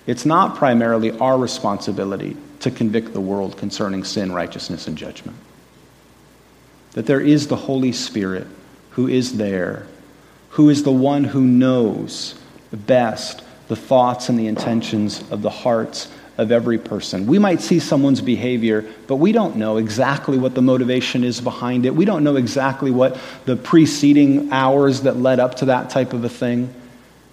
it's 0.08 0.26
not 0.26 0.56
primarily 0.56 1.12
our 1.20 1.38
responsibility 1.38 2.38
to 2.62 2.72
convict 2.72 3.12
the 3.12 3.22
world 3.22 3.58
concerning 3.58 4.04
sin, 4.04 4.32
righteousness, 4.32 4.88
and 4.88 4.98
judgment 4.98 5.36
that 6.96 7.06
there 7.06 7.22
is 7.22 7.48
the 7.48 7.56
Holy 7.56 7.92
Spirit 7.92 8.48
who 8.92 9.08
is 9.08 9.38
there, 9.38 9.86
who 10.52 10.70
is 10.70 10.84
the 10.84 10.92
one 10.92 11.26
who 11.26 11.42
knows 11.42 12.36
best 12.72 13.44
the 13.68 13.76
thoughts 13.76 14.30
and 14.30 14.40
the 14.40 14.48
intentions 14.48 15.24
of 15.30 15.42
the 15.42 15.50
hearts 15.50 16.10
of 16.38 16.52
every 16.52 16.78
person. 16.78 17.28
We 17.28 17.40
might 17.40 17.62
see 17.62 17.80
someone's 17.80 18.22
behavior, 18.22 18.86
but 19.08 19.18
we 19.18 19.32
don't 19.32 19.58
know 19.58 19.78
exactly 19.78 20.38
what 20.38 20.56
the 20.56 20.62
motivation 20.62 21.24
is 21.24 21.42
behind 21.42 21.86
it. 21.86 21.96
We 21.96 22.06
don't 22.06 22.24
know 22.24 22.36
exactly 22.38 22.92
what 22.92 23.18
the 23.46 23.56
preceding 23.56 24.52
hours 24.52 25.02
that 25.02 25.18
led 25.18 25.40
up 25.40 25.56
to 25.56 25.66
that 25.66 25.90
type 25.90 26.14
of 26.14 26.24
a 26.24 26.30
thing. 26.30 26.74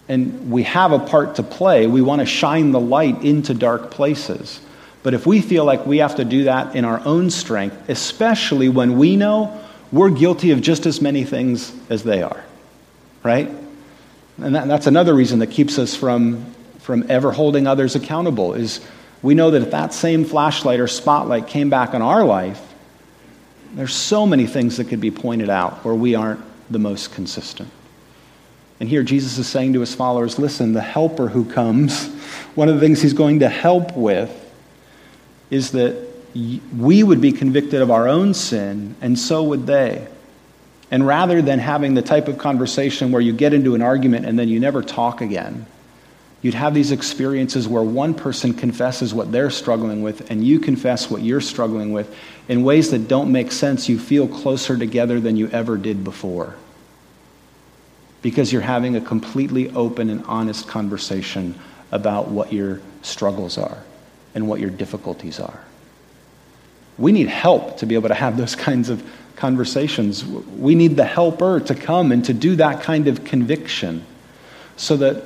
And 0.08 0.50
we 0.50 0.64
have 0.64 0.92
a 0.92 0.98
part 0.98 1.36
to 1.36 1.42
play. 1.42 1.86
We 1.86 2.02
want 2.02 2.20
to 2.20 2.26
shine 2.26 2.72
the 2.72 2.80
light 2.80 3.22
into 3.22 3.54
dark 3.54 3.90
places. 3.90 4.60
But 5.02 5.14
if 5.14 5.26
we 5.26 5.40
feel 5.40 5.64
like 5.64 5.84
we 5.84 5.98
have 5.98 6.16
to 6.16 6.24
do 6.24 6.44
that 6.44 6.76
in 6.76 6.84
our 6.84 7.00
own 7.04 7.30
strength, 7.30 7.88
especially 7.88 8.68
when 8.68 8.96
we 8.96 9.16
know 9.16 9.60
we're 9.90 10.10
guilty 10.10 10.52
of 10.52 10.60
just 10.60 10.86
as 10.86 11.00
many 11.00 11.24
things 11.24 11.72
as 11.90 12.02
they 12.04 12.22
are, 12.22 12.44
right? 13.22 13.50
And 14.38 14.54
that, 14.54 14.68
that's 14.68 14.86
another 14.86 15.14
reason 15.14 15.40
that 15.40 15.48
keeps 15.48 15.78
us 15.78 15.94
from, 15.94 16.46
from 16.78 17.10
ever 17.10 17.32
holding 17.32 17.66
others 17.66 17.96
accountable 17.96 18.54
is 18.54 18.80
we 19.22 19.34
know 19.34 19.50
that 19.50 19.62
if 19.62 19.70
that 19.72 19.92
same 19.92 20.24
flashlight 20.24 20.80
or 20.80 20.88
spotlight 20.88 21.46
came 21.48 21.68
back 21.68 21.94
on 21.94 22.02
our 22.02 22.24
life, 22.24 22.60
there's 23.74 23.94
so 23.94 24.26
many 24.26 24.46
things 24.46 24.76
that 24.76 24.88
could 24.88 25.00
be 25.00 25.10
pointed 25.10 25.50
out 25.50 25.84
where 25.84 25.94
we 25.94 26.14
aren't 26.14 26.40
the 26.70 26.78
most 26.78 27.12
consistent. 27.12 27.68
And 28.80 28.88
here 28.88 29.02
Jesus 29.02 29.38
is 29.38 29.46
saying 29.46 29.74
to 29.74 29.80
his 29.80 29.94
followers, 29.94 30.38
listen, 30.38 30.72
the 30.72 30.80
helper 30.80 31.28
who 31.28 31.44
comes, 31.44 32.08
one 32.54 32.68
of 32.68 32.74
the 32.74 32.80
things 32.80 33.02
he's 33.02 33.12
going 33.12 33.40
to 33.40 33.48
help 33.48 33.96
with 33.96 34.38
is 35.52 35.72
that 35.72 35.94
we 36.34 37.02
would 37.02 37.20
be 37.20 37.30
convicted 37.30 37.82
of 37.82 37.90
our 37.90 38.08
own 38.08 38.32
sin, 38.32 38.96
and 39.02 39.18
so 39.18 39.42
would 39.44 39.66
they. 39.66 40.08
And 40.90 41.06
rather 41.06 41.42
than 41.42 41.58
having 41.58 41.92
the 41.92 42.00
type 42.00 42.26
of 42.26 42.38
conversation 42.38 43.12
where 43.12 43.20
you 43.20 43.34
get 43.34 43.52
into 43.52 43.74
an 43.74 43.82
argument 43.82 44.24
and 44.24 44.38
then 44.38 44.48
you 44.48 44.58
never 44.58 44.82
talk 44.82 45.20
again, 45.20 45.66
you'd 46.40 46.54
have 46.54 46.72
these 46.72 46.90
experiences 46.90 47.68
where 47.68 47.82
one 47.82 48.14
person 48.14 48.54
confesses 48.54 49.12
what 49.12 49.30
they're 49.30 49.50
struggling 49.50 50.02
with 50.02 50.30
and 50.30 50.42
you 50.42 50.58
confess 50.58 51.10
what 51.10 51.20
you're 51.20 51.40
struggling 51.42 51.92
with 51.92 52.14
in 52.48 52.64
ways 52.64 52.90
that 52.90 53.06
don't 53.06 53.30
make 53.30 53.52
sense. 53.52 53.90
You 53.90 53.98
feel 53.98 54.26
closer 54.26 54.78
together 54.78 55.20
than 55.20 55.36
you 55.36 55.48
ever 55.48 55.76
did 55.76 56.02
before 56.02 56.56
because 58.22 58.50
you're 58.50 58.62
having 58.62 58.96
a 58.96 59.02
completely 59.02 59.68
open 59.70 60.08
and 60.08 60.24
honest 60.24 60.66
conversation 60.66 61.58
about 61.90 62.28
what 62.28 62.54
your 62.54 62.80
struggles 63.02 63.58
are 63.58 63.82
and 64.34 64.48
what 64.48 64.60
your 64.60 64.70
difficulties 64.70 65.40
are. 65.40 65.60
We 66.98 67.12
need 67.12 67.28
help 67.28 67.78
to 67.78 67.86
be 67.86 67.94
able 67.94 68.08
to 68.08 68.14
have 68.14 68.36
those 68.36 68.54
kinds 68.68 68.88
of 68.88 69.02
conversations. 69.36 70.24
We 70.24 70.74
need 70.74 70.96
the 70.96 71.04
helper 71.04 71.60
to 71.60 71.74
come 71.74 72.12
and 72.12 72.24
to 72.26 72.34
do 72.34 72.56
that 72.56 72.82
kind 72.82 73.08
of 73.08 73.24
conviction 73.24 74.04
so 74.76 74.96
that 74.98 75.24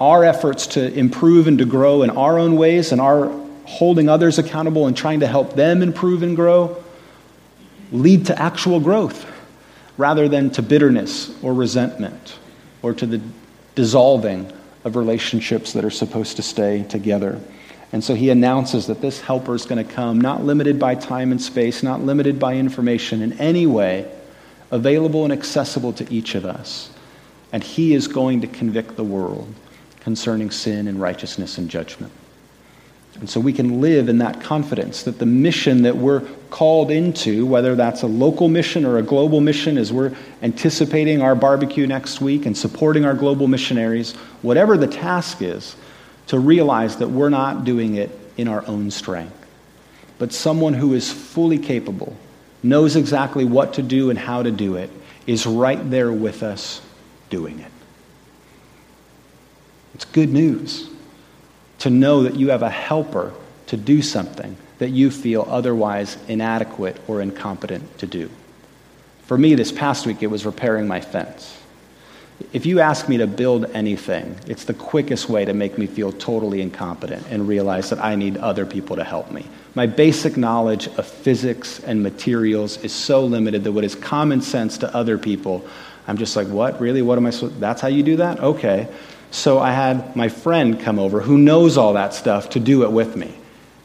our 0.00 0.24
efforts 0.24 0.66
to 0.68 0.92
improve 0.92 1.46
and 1.46 1.58
to 1.58 1.64
grow 1.64 2.02
in 2.02 2.10
our 2.10 2.38
own 2.38 2.56
ways 2.56 2.92
and 2.92 3.00
our 3.00 3.30
holding 3.64 4.08
others 4.08 4.38
accountable 4.38 4.86
and 4.86 4.96
trying 4.96 5.20
to 5.20 5.26
help 5.26 5.54
them 5.54 5.82
improve 5.82 6.22
and 6.22 6.34
grow 6.34 6.82
lead 7.92 8.26
to 8.26 8.38
actual 8.40 8.80
growth 8.80 9.26
rather 9.96 10.28
than 10.28 10.50
to 10.50 10.62
bitterness 10.62 11.30
or 11.42 11.52
resentment 11.52 12.38
or 12.82 12.94
to 12.94 13.06
the 13.06 13.20
dissolving 13.74 14.50
of 14.84 14.96
relationships 14.96 15.72
that 15.74 15.84
are 15.84 15.90
supposed 15.90 16.36
to 16.36 16.42
stay 16.42 16.82
together. 16.84 17.40
And 17.92 18.04
so 18.04 18.14
he 18.14 18.30
announces 18.30 18.86
that 18.86 19.00
this 19.00 19.20
helper 19.20 19.54
is 19.54 19.66
going 19.66 19.84
to 19.84 19.92
come, 19.92 20.20
not 20.20 20.44
limited 20.44 20.78
by 20.78 20.94
time 20.94 21.32
and 21.32 21.42
space, 21.42 21.82
not 21.82 22.00
limited 22.00 22.38
by 22.38 22.54
information 22.54 23.20
in 23.20 23.32
any 23.40 23.66
way, 23.66 24.10
available 24.70 25.24
and 25.24 25.32
accessible 25.32 25.92
to 25.94 26.12
each 26.12 26.34
of 26.36 26.44
us. 26.44 26.90
And 27.52 27.64
he 27.64 27.94
is 27.94 28.06
going 28.06 28.42
to 28.42 28.46
convict 28.46 28.96
the 28.96 29.04
world 29.04 29.52
concerning 30.00 30.50
sin 30.52 30.86
and 30.86 31.00
righteousness 31.00 31.58
and 31.58 31.68
judgment. 31.68 32.12
And 33.18 33.28
so 33.28 33.40
we 33.40 33.52
can 33.52 33.80
live 33.80 34.08
in 34.08 34.18
that 34.18 34.40
confidence 34.40 35.02
that 35.02 35.18
the 35.18 35.26
mission 35.26 35.82
that 35.82 35.96
we're 35.96 36.20
called 36.48 36.90
into, 36.90 37.44
whether 37.44 37.74
that's 37.74 38.02
a 38.02 38.06
local 38.06 38.48
mission 38.48 38.86
or 38.86 38.98
a 38.98 39.02
global 39.02 39.40
mission, 39.40 39.76
as 39.76 39.92
we're 39.92 40.14
anticipating 40.42 41.20
our 41.20 41.34
barbecue 41.34 41.86
next 41.86 42.20
week 42.20 42.46
and 42.46 42.56
supporting 42.56 43.04
our 43.04 43.14
global 43.14 43.48
missionaries, 43.48 44.14
whatever 44.42 44.78
the 44.78 44.86
task 44.86 45.42
is, 45.42 45.74
to 46.30 46.38
realize 46.38 46.98
that 46.98 47.08
we're 47.08 47.28
not 47.28 47.64
doing 47.64 47.96
it 47.96 48.08
in 48.36 48.46
our 48.46 48.64
own 48.68 48.88
strength, 48.88 49.34
but 50.16 50.32
someone 50.32 50.74
who 50.74 50.94
is 50.94 51.10
fully 51.10 51.58
capable, 51.58 52.16
knows 52.62 52.94
exactly 52.94 53.44
what 53.44 53.74
to 53.74 53.82
do 53.82 54.10
and 54.10 54.18
how 54.18 54.40
to 54.40 54.52
do 54.52 54.76
it, 54.76 54.90
is 55.26 55.44
right 55.44 55.90
there 55.90 56.12
with 56.12 56.44
us 56.44 56.80
doing 57.30 57.58
it. 57.58 57.72
It's 59.96 60.04
good 60.04 60.28
news 60.28 60.88
to 61.80 61.90
know 61.90 62.22
that 62.22 62.36
you 62.36 62.50
have 62.50 62.62
a 62.62 62.70
helper 62.70 63.32
to 63.66 63.76
do 63.76 64.00
something 64.00 64.56
that 64.78 64.90
you 64.90 65.10
feel 65.10 65.44
otherwise 65.48 66.16
inadequate 66.28 66.96
or 67.08 67.20
incompetent 67.20 67.98
to 67.98 68.06
do. 68.06 68.30
For 69.24 69.36
me, 69.36 69.56
this 69.56 69.72
past 69.72 70.06
week, 70.06 70.22
it 70.22 70.28
was 70.28 70.46
repairing 70.46 70.86
my 70.86 71.00
fence. 71.00 71.59
If 72.52 72.66
you 72.66 72.80
ask 72.80 73.08
me 73.08 73.18
to 73.18 73.26
build 73.26 73.66
anything, 73.74 74.36
it's 74.46 74.64
the 74.64 74.74
quickest 74.74 75.28
way 75.28 75.44
to 75.44 75.52
make 75.52 75.78
me 75.78 75.86
feel 75.86 76.10
totally 76.10 76.60
incompetent 76.60 77.26
and 77.30 77.46
realize 77.46 77.90
that 77.90 78.02
I 78.02 78.16
need 78.16 78.36
other 78.38 78.66
people 78.66 78.96
to 78.96 79.04
help 79.04 79.30
me. 79.30 79.46
My 79.74 79.86
basic 79.86 80.36
knowledge 80.36 80.88
of 80.88 81.06
physics 81.06 81.80
and 81.80 82.02
materials 82.02 82.78
is 82.78 82.92
so 82.92 83.24
limited 83.24 83.64
that 83.64 83.72
what 83.72 83.84
is 83.84 83.94
common 83.94 84.40
sense 84.40 84.78
to 84.78 84.94
other 84.94 85.16
people, 85.16 85.64
I'm 86.08 86.16
just 86.16 86.34
like, 86.34 86.48
what? 86.48 86.80
Really? 86.80 87.02
What 87.02 87.18
am 87.18 87.26
I 87.26 87.30
supposed 87.30 87.60
That's 87.60 87.80
how 87.80 87.88
you 87.88 88.02
do 88.02 88.16
that? 88.16 88.40
Okay. 88.40 88.88
So 89.30 89.60
I 89.60 89.72
had 89.72 90.16
my 90.16 90.28
friend 90.28 90.80
come 90.80 90.98
over 90.98 91.20
who 91.20 91.38
knows 91.38 91.76
all 91.76 91.92
that 91.92 92.14
stuff 92.14 92.50
to 92.50 92.60
do 92.60 92.82
it 92.82 92.90
with 92.90 93.14
me 93.16 93.39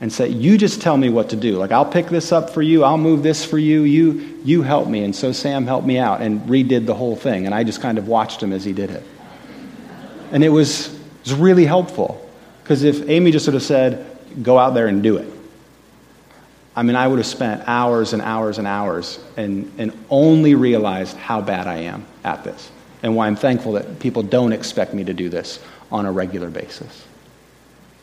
and 0.06 0.14
say, 0.14 0.28
You 0.28 0.56
just 0.56 0.84
tell 0.84 0.98
me 0.98 1.10
what 1.10 1.30
to 1.32 1.36
do. 1.36 1.58
Like, 1.58 1.72
I'll 1.72 1.84
pick 1.84 2.10
this 2.10 2.32
up 2.32 2.52
for 2.52 2.62
you, 2.62 2.84
I'll 2.84 2.96
move 2.96 3.24
this 3.24 3.44
for 3.44 3.58
you, 3.58 3.82
you, 3.82 4.40
you 4.44 4.62
help 4.62 4.88
me. 4.88 5.04
And 5.04 5.16
so 5.16 5.32
Sam 5.32 5.66
helped 5.66 5.88
me 5.88 5.98
out 5.98 6.22
and 6.22 6.42
redid 6.42 6.86
the 6.86 6.94
whole 6.94 7.16
thing. 7.16 7.48
And 7.48 7.56
I 7.56 7.64
just 7.64 7.82
kind 7.82 7.98
of 7.98 8.08
watched 8.08 8.42
him 8.42 8.54
as 8.54 8.64
he 8.64 8.72
did 8.72 8.92
it. 8.92 9.04
And 10.32 10.44
it 10.44 10.50
was, 10.50 10.94
it 10.94 11.02
was 11.24 11.34
really 11.34 11.66
helpful. 11.66 12.24
Because 12.62 12.84
if 12.84 13.10
Amy 13.10 13.32
just 13.32 13.46
sort 13.46 13.56
of 13.56 13.64
said, 13.64 14.06
Go 14.44 14.60
out 14.60 14.76
there 14.76 14.86
and 14.86 15.02
do 15.02 15.18
it, 15.18 15.28
I 16.76 16.84
mean, 16.84 16.96
I 16.96 17.08
would 17.08 17.18
have 17.18 17.26
spent 17.26 17.64
hours 17.66 18.14
and 18.14 18.22
hours 18.22 18.60
and 18.60 18.68
hours 18.68 19.20
and, 19.38 19.74
and 19.80 19.92
only 20.12 20.54
realized 20.54 21.18
how 21.18 21.42
bad 21.42 21.66
I 21.66 21.78
am 21.78 22.06
at 22.24 22.44
this 22.44 22.70
and 23.02 23.16
why 23.16 23.26
I'm 23.26 23.36
thankful 23.36 23.72
that 23.72 23.98
people 24.00 24.22
don't 24.22 24.54
expect 24.54 24.94
me 24.94 25.04
to 25.06 25.16
do 25.16 25.30
this 25.30 25.60
on 25.92 26.06
a 26.06 26.12
regular 26.12 26.52
basis. 26.52 27.06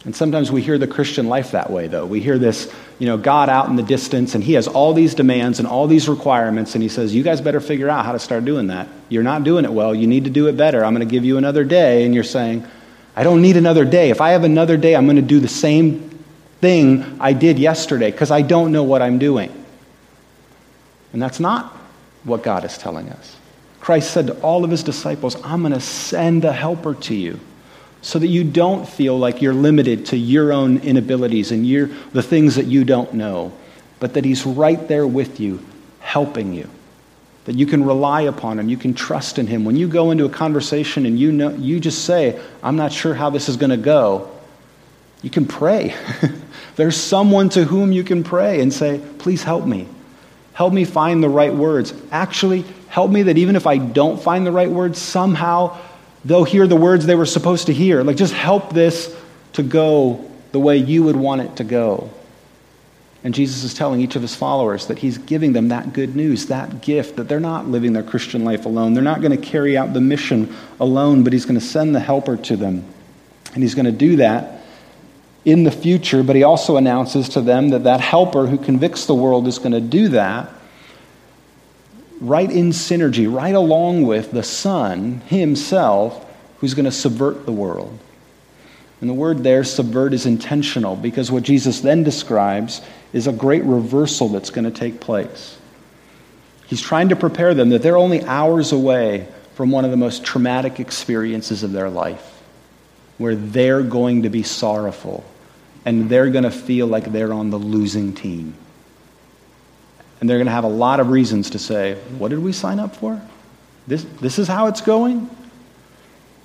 And 0.05 0.17
sometimes 0.17 0.51
we 0.51 0.63
hear 0.63 0.79
the 0.79 0.89
Christian 0.89 1.29
life 1.29 1.53
that 1.53 1.71
way, 1.71 1.87
though. 1.87 2.07
We 2.07 2.21
hear 2.21 2.37
this, 2.37 2.73
you 2.99 3.07
know, 3.07 3.17
God 3.17 3.49
out 3.49 3.69
in 3.69 3.77
the 3.77 3.85
distance, 3.85 4.35
and 4.35 4.43
He 4.43 4.55
has 4.55 4.67
all 4.67 4.95
these 4.95 5.15
demands 5.15 5.61
and 5.61 5.69
all 5.69 5.87
these 5.87 6.09
requirements, 6.09 6.75
and 6.75 6.83
He 6.83 6.89
says, 6.89 7.15
You 7.15 7.23
guys 7.23 7.41
better 7.41 7.61
figure 7.61 7.89
out 7.89 8.05
how 8.05 8.13
to 8.13 8.19
start 8.19 8.45
doing 8.45 8.67
that. 8.67 8.89
You're 9.09 9.23
not 9.23 9.45
doing 9.45 9.65
it 9.65 9.73
well. 9.73 9.95
You 9.95 10.09
need 10.09 10.25
to 10.25 10.31
do 10.31 10.49
it 10.49 10.57
better. 10.57 10.85
I'm 10.85 10.93
going 10.93 11.07
to 11.07 11.11
give 11.11 11.25
you 11.25 11.39
another 11.39 11.63
day. 11.63 12.05
And 12.05 12.15
you're 12.15 12.25
saying, 12.25 12.67
I 13.15 13.23
don't 13.23 13.43
need 13.43 13.57
another 13.57 13.85
day. 13.85 14.11
If 14.11 14.21
I 14.21 14.31
have 14.31 14.43
another 14.43 14.77
day, 14.77 14.97
I'm 14.97 15.07
going 15.07 15.17
to 15.17 15.23
do 15.23 15.39
the 15.39 15.49
same 15.49 16.11
thing 16.61 17.19
I 17.21 17.33
did 17.33 17.59
yesterday 17.59 18.11
because 18.11 18.31
I 18.31 18.43
don't 18.43 18.73
know 18.73 18.83
what 18.83 19.03
I'm 19.03 19.19
doing. 19.19 19.53
And 21.13 21.23
that's 21.23 21.39
not 21.39 21.77
what 22.25 22.43
God 22.43 22.65
is 22.65 22.77
telling 22.77 23.09
us. 23.11 23.37
Christ 23.81 24.13
said 24.13 24.29
to 24.29 24.41
all 24.41 24.65
of 24.65 24.71
his 24.71 24.83
disciples, 24.83 25.37
I'm 25.45 25.61
going 25.61 25.73
to 25.75 25.81
send 25.81 26.45
a 26.45 26.53
helper 26.53 26.95
to 26.95 27.15
you 27.15 27.39
so 28.03 28.19
that 28.19 28.27
you 28.27 28.43
don't 28.43 28.87
feel 28.87 29.17
like 29.17 29.41
you're 29.41 29.55
limited 29.55 30.07
to 30.07 30.17
your 30.17 30.53
own 30.53 30.79
inabilities 30.79 31.53
and 31.53 31.67
your, 31.67 31.87
the 32.13 32.23
things 32.23 32.57
that 32.57 32.67
you 32.67 32.85
don't 32.85 33.15
know, 33.15 33.53
but 34.01 34.15
that 34.15 34.25
He's 34.25 34.45
right 34.45 34.89
there 34.89 35.07
with 35.07 35.39
you, 35.39 35.65
helping 36.01 36.53
you. 36.53 36.69
That 37.45 37.55
you 37.55 37.65
can 37.65 37.85
rely 37.85 38.23
upon 38.23 38.59
Him, 38.59 38.69
you 38.69 38.77
can 38.77 38.93
trust 38.93 39.39
in 39.39 39.47
Him. 39.47 39.65
When 39.65 39.77
you 39.77 39.89
go 39.89 40.11
into 40.11 40.25
a 40.25 40.29
conversation 40.29 41.07
and 41.07 41.19
you, 41.19 41.31
know, 41.31 41.51
you 41.51 41.79
just 41.79 42.05
say, 42.05 42.41
I'm 42.63 42.77
not 42.77 42.93
sure 42.93 43.15
how 43.15 43.31
this 43.31 43.49
is 43.49 43.57
going 43.57 43.71
to 43.71 43.77
go, 43.77 44.29
you 45.23 45.31
can 45.31 45.47
pray. 45.47 45.95
There's 46.77 46.97
someone 46.97 47.51
to 47.51 47.65
whom 47.65 47.93
you 47.93 48.03
can 48.03 48.25
pray 48.25 48.61
and 48.61 48.73
say, 48.73 49.01
Please 49.19 49.45
help 49.45 49.65
me. 49.65 49.87
Help 50.55 50.73
me 50.73 50.85
find 50.85 51.23
the 51.23 51.29
right 51.29 51.55
words. 51.55 51.95
Actually, 52.11 52.65
help 52.89 53.11
me 53.11 53.23
that 53.23 53.39
even 53.39 53.55
if 53.55 53.67
I 53.67 53.79
don't 53.79 54.21
find 54.21 54.45
the 54.45 54.53
right 54.53 54.71
words, 54.71 54.99
somehow 54.99 55.79
they'll 56.25 56.45
hear 56.45 56.67
the 56.67 56.77
words 56.77 57.07
they 57.07 57.15
were 57.15 57.27
supposed 57.27 57.67
to 57.67 57.73
hear. 57.73 58.03
Like, 58.03 58.17
just 58.17 58.35
help 58.35 58.73
this 58.73 59.15
to 59.55 59.63
go 59.63 60.29
the 60.53 60.61
way 60.61 60.77
you 60.77 61.05
would 61.05 61.17
want 61.17 61.43
it 61.43 61.57
to 61.57 61.65
go. 61.65 62.11
And 63.25 63.33
Jesus 63.35 63.63
is 63.63 63.73
telling 63.73 64.01
each 64.01 64.17
of 64.17 64.23
his 64.23 64.35
followers 64.35 64.89
that 64.89 64.99
he's 64.99 65.17
giving 65.17 65.53
them 65.53 65.69
that 65.69 65.93
good 65.93 66.17
news, 66.17 66.47
that 66.47 66.83
gift, 66.83 67.17
that 67.17 67.29
they're 67.29 67.39
not 67.39 67.69
living 67.69 67.93
their 67.93 68.03
Christian 68.03 68.45
life 68.45 68.67
alone. 68.67 68.95
They're 68.95 69.03
not 69.03 69.21
going 69.21 69.31
to 69.31 69.43
carry 69.43 69.77
out 69.77 69.93
the 69.93 70.01
mission 70.01 70.55
alone, 70.81 71.23
but 71.23 71.33
he's 71.33 71.47
going 71.47 71.59
to 71.59 71.65
send 71.65 71.95
the 71.95 72.01
helper 72.01 72.37
to 72.37 72.57
them. 72.57 72.85
And 73.55 73.63
he's 73.63 73.75
going 73.75 73.87
to 73.87 73.93
do 73.93 74.17
that 74.17 74.63
in 75.45 75.65
the 75.65 75.71
future, 75.71 76.23
but 76.23 76.35
he 76.35 76.43
also 76.43 76.77
announces 76.77 77.29
to 77.31 77.41
them 77.41 77.71
that 77.71 77.85
that 77.85 78.01
helper 78.01 78.47
who 78.47 78.59
convicts 78.59 79.07
the 79.07 79.15
world 79.15 79.47
is 79.47 79.59
going 79.59 79.73
to 79.73 79.81
do 79.81 80.09
that 80.09 80.53
right 82.23 82.51
in 82.51 82.71
synergy, 82.71 83.33
right 83.33 83.55
along 83.55 84.07
with 84.07 84.31
the 84.31 84.43
Son 84.43 85.21
himself, 85.27 86.25
who's 86.59 86.75
going 86.75 86.85
to 86.85 86.93
subvert 86.93 87.45
the 87.45 87.53
world. 87.53 87.99
And 89.01 89.11
the 89.11 89.15
word 89.15 89.43
there, 89.43 89.65
subvert, 89.65 90.15
is 90.15 90.27
intentional 90.27 90.95
because 90.95 91.31
what 91.33 91.43
Jesus 91.43 91.81
then 91.81 92.05
describes 92.05 92.81
is 93.13 93.27
a 93.27 93.33
great 93.33 93.65
reversal 93.65 94.29
that's 94.29 94.51
going 94.51 94.65
to 94.65 94.71
take 94.71 95.01
place. 95.01 95.59
He's 96.69 96.81
trying 96.81 97.09
to 97.09 97.17
prepare 97.17 97.53
them 97.53 97.71
that 97.71 97.83
they're 97.83 97.97
only 97.97 98.23
hours 98.23 98.71
away 98.71 99.27
from 99.55 99.73
one 99.73 99.85
of 99.85 99.91
the 99.91 99.97
most 99.97 100.25
traumatic 100.25 100.79
experiences 100.79 101.65
of 101.65 101.73
their 101.73 101.91
life, 101.91 102.41
where 103.19 103.35
they're 103.35 103.83
going 103.83 104.23
to 104.23 104.31
be 104.31 104.45
sorrowful 104.45 105.25
and 105.85 106.09
they're 106.09 106.31
going 106.31 106.45
to 106.45 106.51
feel 106.51 106.87
like 106.87 107.11
they're 107.11 107.33
on 107.33 107.51
the 107.51 107.59
losing 107.59 108.15
team. 108.15 108.55
And 110.23 110.31
they're 110.31 110.39
going 110.39 110.47
to 110.47 110.53
have 110.53 110.63
a 110.63 110.69
lot 110.69 111.01
of 111.01 111.09
reasons 111.09 111.51
to 111.51 111.59
say, 111.59 111.97
What 112.17 112.29
did 112.29 112.39
we 112.39 112.53
sign 112.53 112.79
up 112.79 112.95
for? 112.95 113.21
This, 113.89 114.05
this 114.21 114.39
is 114.39 114.47
how 114.47 114.69
it's 114.69 114.81
going? 114.81 115.29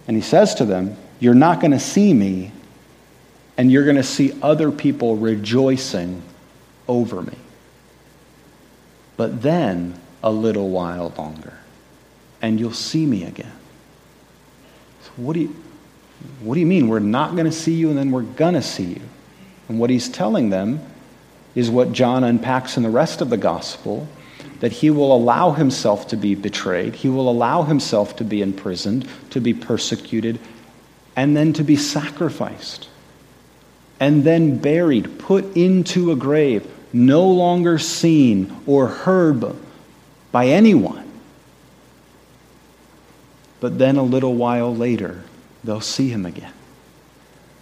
And 0.07 0.17
he 0.17 0.23
says 0.23 0.55
to 0.55 0.65
them, 0.65 0.97
You're 1.19 1.35
not 1.35 1.61
going 1.61 1.73
to 1.73 1.79
see 1.79 2.11
me, 2.11 2.51
and 3.55 3.71
you're 3.71 3.83
going 3.83 3.97
to 3.97 4.01
see 4.01 4.33
other 4.41 4.71
people 4.71 5.15
rejoicing 5.15 6.23
over 6.87 7.21
me. 7.21 7.37
But 9.15 9.43
then 9.43 9.93
a 10.23 10.31
little 10.31 10.71
while 10.71 11.13
longer, 11.15 11.53
and 12.41 12.59
you'll 12.59 12.73
see 12.73 13.05
me 13.05 13.25
again. 13.25 13.53
So 15.03 15.11
what 15.17 15.33
do 15.33 15.41
you, 15.41 15.55
what 16.39 16.55
do 16.55 16.61
you 16.61 16.65
mean? 16.65 16.87
We're 16.87 16.97
not 16.97 17.33
going 17.33 17.45
to 17.45 17.51
see 17.51 17.75
you, 17.75 17.89
and 17.89 17.97
then 17.97 18.09
we're 18.09 18.23
going 18.23 18.55
to 18.55 18.63
see 18.63 18.85
you. 18.85 19.01
And 19.69 19.79
what 19.79 19.91
he's 19.91 20.09
telling 20.09 20.49
them 20.49 20.81
is 21.57 21.71
what 21.71 21.91
John 21.91 22.23
unpacks 22.23 22.77
in 22.77 22.83
the 22.83 22.89
rest 22.91 23.19
of 23.19 23.31
the 23.31 23.37
gospel 23.37 24.07
that 24.59 24.71
he 24.71 24.91
will 24.91 25.11
allow 25.15 25.53
himself 25.53 26.07
to 26.09 26.15
be 26.15 26.35
betrayed, 26.35 26.93
he 26.93 27.09
will 27.09 27.27
allow 27.27 27.63
himself 27.63 28.15
to 28.17 28.23
be 28.23 28.43
imprisoned, 28.43 29.09
to 29.31 29.41
be 29.41 29.55
persecuted, 29.55 30.37
and 31.15 31.35
then 31.35 31.53
to 31.53 31.63
be 31.63 31.75
sacrificed, 31.75 32.87
and 33.99 34.23
then 34.23 34.59
buried, 34.59 35.17
put 35.17 35.57
into 35.57 36.11
a 36.11 36.15
grave, 36.15 36.71
no 36.93 37.27
longer 37.27 37.79
seen 37.79 38.55
or 38.67 38.85
heard 38.87 39.43
by 40.31 40.45
anyone. 40.49 41.11
But 43.59 43.79
then 43.79 43.95
a 43.95 44.03
little 44.03 44.35
while 44.35 44.75
later, 44.75 45.23
they'll 45.63 45.81
see 45.81 46.09
him 46.09 46.27
again. 46.27 46.53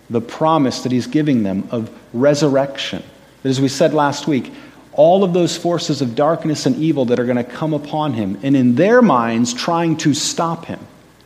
The 0.10 0.19
promise 0.19 0.84
that 0.84 0.91
he's 0.91 1.08
giving 1.08 1.43
them 1.43 1.69
of 1.71 1.89
resurrection 2.12 3.01
that, 3.45 3.49
as 3.51 3.62
we 3.62 3.67
said 3.67 3.93
last 3.93 4.25
week, 4.25 4.51
all 4.91 5.23
of 5.23 5.31
those 5.31 5.55
forces 5.55 6.01
of 6.01 6.15
darkness 6.15 6.65
and 6.65 6.77
evil 6.77 7.05
that 7.05 7.19
are 7.19 7.25
going 7.25 7.38
to 7.38 7.43
come 7.43 7.75
upon 7.75 8.13
him, 8.13 8.39
and 8.41 8.58
in 8.58 8.73
their 8.73 9.03
minds, 9.03 9.53
trying 9.53 9.95
to 9.97 10.15
stop 10.15 10.65
him, 10.65 10.79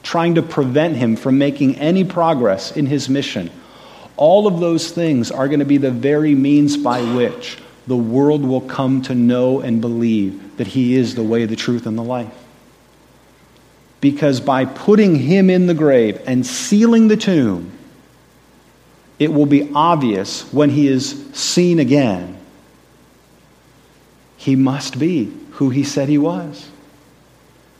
trying 0.03 0.35
to 0.35 0.41
prevent 0.41 0.97
him 0.97 1.15
from 1.15 1.37
making 1.37 1.77
any 1.77 2.03
progress 2.03 2.75
in 2.75 2.87
his 2.87 3.07
mission, 3.07 3.49
all 4.17 4.47
of 4.47 4.59
those 4.59 4.91
things 4.91 5.31
are 5.31 5.47
going 5.47 5.59
to 5.61 5.65
be 5.65 5.77
the 5.77 5.91
very 5.91 6.35
means 6.35 6.75
by 6.75 7.01
which 7.15 7.57
the 7.87 7.95
world 7.95 8.43
will 8.43 8.59
come 8.59 9.01
to 9.03 9.15
know 9.15 9.61
and 9.61 9.79
believe 9.79 10.57
that 10.57 10.67
he 10.67 10.95
is 10.95 11.15
the 11.15 11.23
way, 11.23 11.45
the 11.45 11.55
truth, 11.55 11.87
and 11.87 11.97
the 11.97 12.03
life. 12.03 12.33
Because 14.01 14.41
by 14.41 14.65
putting 14.65 15.15
him 15.15 15.49
in 15.49 15.67
the 15.67 15.73
grave 15.73 16.21
and 16.25 16.45
sealing 16.45 17.07
the 17.07 17.15
tomb, 17.15 17.78
it 19.19 19.33
will 19.33 19.45
be 19.45 19.69
obvious 19.75 20.51
when 20.53 20.69
he 20.69 20.87
is 20.87 21.25
seen 21.33 21.79
again. 21.79 22.37
He 24.37 24.55
must 24.55 24.97
be 24.97 25.31
who 25.51 25.69
he 25.69 25.83
said 25.83 26.07
he 26.07 26.17
was. 26.17 26.69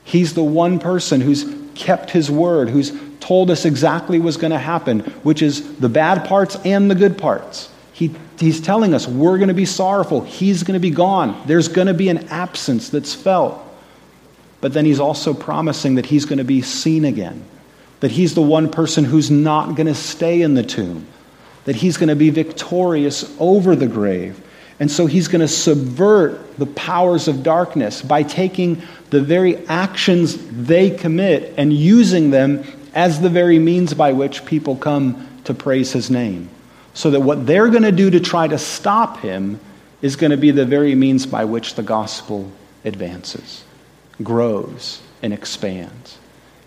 He's 0.04 0.34
the 0.34 0.43
one 0.43 0.80
person 0.80 1.21
who's 1.21 1.45
kept 1.75 2.12
his 2.12 2.30
word, 2.30 2.69
who's 2.69 2.91
told 3.21 3.49
us 3.49 3.63
exactly 3.63 4.19
what's 4.19 4.38
going 4.38 4.52
to 4.52 4.60
happen, 4.60 4.99
which 5.23 5.41
is 5.41 5.78
the 5.78 5.88
bad 5.88 6.28
parts 6.28 6.58
and 6.65 6.91
the 6.91 6.95
good 6.95 7.17
parts. 7.17 7.69
He, 7.93 8.13
he's 8.38 8.60
telling 8.60 8.93
us 8.93 9.08
we're 9.08 9.38
going 9.38 9.49
to 9.49 9.54
be 9.54 9.65
sorrowful. 9.65 10.21
He's 10.21 10.63
going 10.63 10.73
to 10.73 10.80
be 10.80 10.89
gone. 10.89 11.41
There's 11.45 11.67
going 11.67 11.88
to 11.88 11.93
be 11.93 12.10
an 12.10 12.28
absence 12.30 12.89
that's 12.89 13.13
felt. 13.13 13.62
But 14.62 14.73
then 14.73 14.86
he's 14.86 14.99
also 14.99 15.34
promising 15.34 15.95
that 15.95 16.06
he's 16.06 16.25
going 16.25 16.39
to 16.39 16.43
be 16.43 16.62
seen 16.62 17.06
again, 17.06 17.45
that 18.02 18.12
he's 18.12 18.36
the 18.36 18.41
one 18.41 18.69
person 18.69 19.06
who's 19.06 19.32
not 19.32 19.75
going 19.75 19.88
to 19.88 19.95
stay 19.95 20.41
in 20.41 20.54
the 20.54 20.63
tomb, 20.63 21.08
that 21.69 21.75
he's 21.75 21.97
going 21.97 22.10
to 22.10 22.15
be 22.15 22.32
victorious 22.32 23.32
over 23.38 23.75
the 23.75 23.86
grave. 23.86 24.41
And 24.79 24.89
so 24.89 25.05
he's 25.05 25.27
going 25.27 25.41
to 25.41 25.47
subvert 25.47 26.58
the 26.58 26.65
powers 26.65 27.27
of 27.27 27.43
darkness 27.43 28.01
by 28.01 28.23
taking 28.23 28.82
the 29.12 29.21
very 29.21 29.67
actions 29.67 30.36
they 30.49 30.89
commit 30.89 31.53
and 31.58 31.71
using 31.71 32.32
them 32.32 32.63
as 32.95 33.21
the 33.21 33.29
very 33.29 33.60
means 33.60 33.93
by 33.93 34.13
which 34.13 34.47
people 34.47 34.77
come 34.77 35.27
to 35.43 35.53
praise 35.53 35.91
his 35.91 36.10
name. 36.10 36.49
So 36.95 37.12
that 37.12 37.19
what 37.19 37.45
they're 37.45 37.69
going 37.69 37.84
to 37.84 37.91
do 37.91 38.10
to 38.10 38.19
try 38.19 38.47
to 38.47 38.58
stop 38.58 39.19
him 39.19 39.60
is 40.01 40.15
going 40.15 40.32
to 40.32 40.38
be 40.38 40.49
the 40.49 40.65
very 40.65 40.95
means 40.95 41.27
by 41.27 41.45
which 41.45 41.75
the 41.75 41.84
gospel 41.84 42.51
advances, 42.84 43.63
grows, 44.23 45.03
and 45.21 45.34
expands 45.34 46.17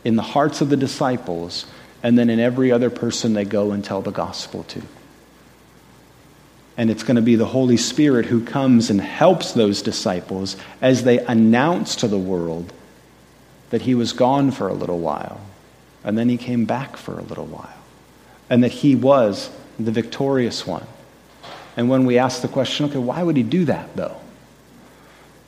in 0.04 0.14
the 0.14 0.22
hearts 0.22 0.60
of 0.60 0.68
the 0.68 0.76
disciples 0.76 1.66
and 2.02 2.18
then 2.18 2.30
in 2.30 2.40
every 2.40 2.72
other 2.72 2.90
person 2.90 3.34
they 3.34 3.44
go 3.44 3.72
and 3.72 3.84
tell 3.84 4.02
the 4.02 4.10
gospel 4.10 4.64
to. 4.64 4.82
And 6.76 6.90
it's 6.90 7.02
going 7.02 7.16
to 7.16 7.22
be 7.22 7.36
the 7.36 7.46
Holy 7.46 7.76
Spirit 7.76 8.26
who 8.26 8.44
comes 8.44 8.90
and 8.90 9.00
helps 9.00 9.52
those 9.52 9.82
disciples 9.82 10.56
as 10.80 11.04
they 11.04 11.18
announce 11.18 11.96
to 11.96 12.08
the 12.08 12.18
world 12.18 12.72
that 13.70 13.82
he 13.82 13.94
was 13.94 14.12
gone 14.12 14.50
for 14.50 14.68
a 14.68 14.74
little 14.74 14.98
while, 14.98 15.40
and 16.04 16.16
then 16.16 16.28
he 16.28 16.36
came 16.36 16.64
back 16.64 16.96
for 16.96 17.18
a 17.18 17.22
little 17.22 17.46
while, 17.46 17.78
and 18.50 18.64
that 18.64 18.72
he 18.72 18.94
was 18.94 19.50
the 19.78 19.90
victorious 19.90 20.66
one. 20.66 20.86
And 21.76 21.88
when 21.88 22.04
we 22.04 22.18
ask 22.18 22.42
the 22.42 22.48
question, 22.48 22.86
okay, 22.86 22.98
why 22.98 23.22
would 23.22 23.36
he 23.36 23.42
do 23.42 23.64
that 23.66 23.96
though? 23.96 24.16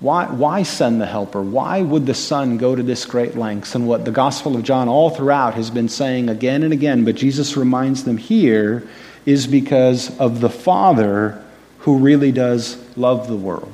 Why, 0.00 0.26
why 0.26 0.64
send 0.64 1.00
the 1.00 1.07
helper? 1.07 1.40
Why 1.40 1.80
would 1.80 2.07
the 2.07 2.14
Son 2.14 2.59
go 2.59 2.74
to 2.74 2.83
this 2.83 3.07
great 3.07 3.37
lengths? 3.37 3.74
And 3.74 3.87
what 3.87 4.04
the 4.04 4.11
Gospel 4.11 4.57
of 4.57 4.62
John 4.62 4.88
all 4.88 5.11
throughout 5.11 5.54
has 5.54 5.70
been 5.70 5.88
saying 5.88 6.28
again 6.28 6.62
and 6.62 6.72
again, 6.72 7.04
but 7.04 7.14
Jesus 7.14 7.57
reminds 7.57 8.04
them 8.04 8.16
here 8.16 8.87
is 9.24 9.46
because 9.46 10.16
of 10.18 10.40
the 10.40 10.50
Father 10.50 11.42
who 11.80 11.98
really 11.98 12.33
does 12.33 12.76
love 12.96 13.28
the 13.28 13.37
world. 13.37 13.72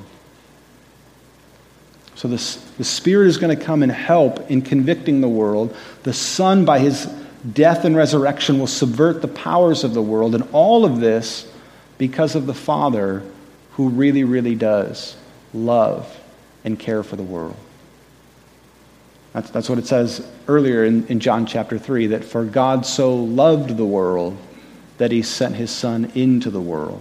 So 2.14 2.28
the, 2.28 2.58
the 2.76 2.84
Spirit 2.84 3.28
is 3.28 3.38
going 3.38 3.56
to 3.56 3.64
come 3.64 3.82
and 3.82 3.90
help 3.90 4.50
in 4.50 4.62
convicting 4.62 5.22
the 5.22 5.28
world. 5.28 5.74
The 6.02 6.12
Son, 6.12 6.64
by 6.64 6.78
his 6.78 7.06
death 7.50 7.84
and 7.86 7.96
resurrection, 7.96 8.58
will 8.58 8.66
subvert 8.66 9.22
the 9.22 9.28
powers 9.28 9.84
of 9.84 9.94
the 9.94 10.02
world. 10.02 10.34
And 10.34 10.46
all 10.52 10.84
of 10.84 11.00
this 11.00 11.50
because 11.96 12.34
of 12.34 12.46
the 12.46 12.54
Father 12.54 13.22
who 13.72 13.88
really, 13.88 14.22
really 14.22 14.54
does 14.54 15.16
love 15.52 16.18
and 16.64 16.78
care 16.78 17.02
for 17.02 17.16
the 17.16 17.22
world. 17.22 17.56
That's, 19.32 19.50
that's 19.50 19.68
what 19.68 19.78
it 19.78 19.86
says 19.86 20.26
earlier 20.48 20.84
in, 20.84 21.06
in 21.06 21.20
John 21.20 21.46
chapter 21.46 21.78
3 21.78 22.08
that 22.08 22.24
for 22.24 22.44
God 22.44 22.84
so 22.84 23.14
loved 23.14 23.76
the 23.76 23.84
world 23.84 24.36
that 24.98 25.12
he 25.12 25.22
sent 25.22 25.54
his 25.54 25.70
Son 25.70 26.10
into 26.14 26.50
the 26.50 26.60
world 26.60 27.00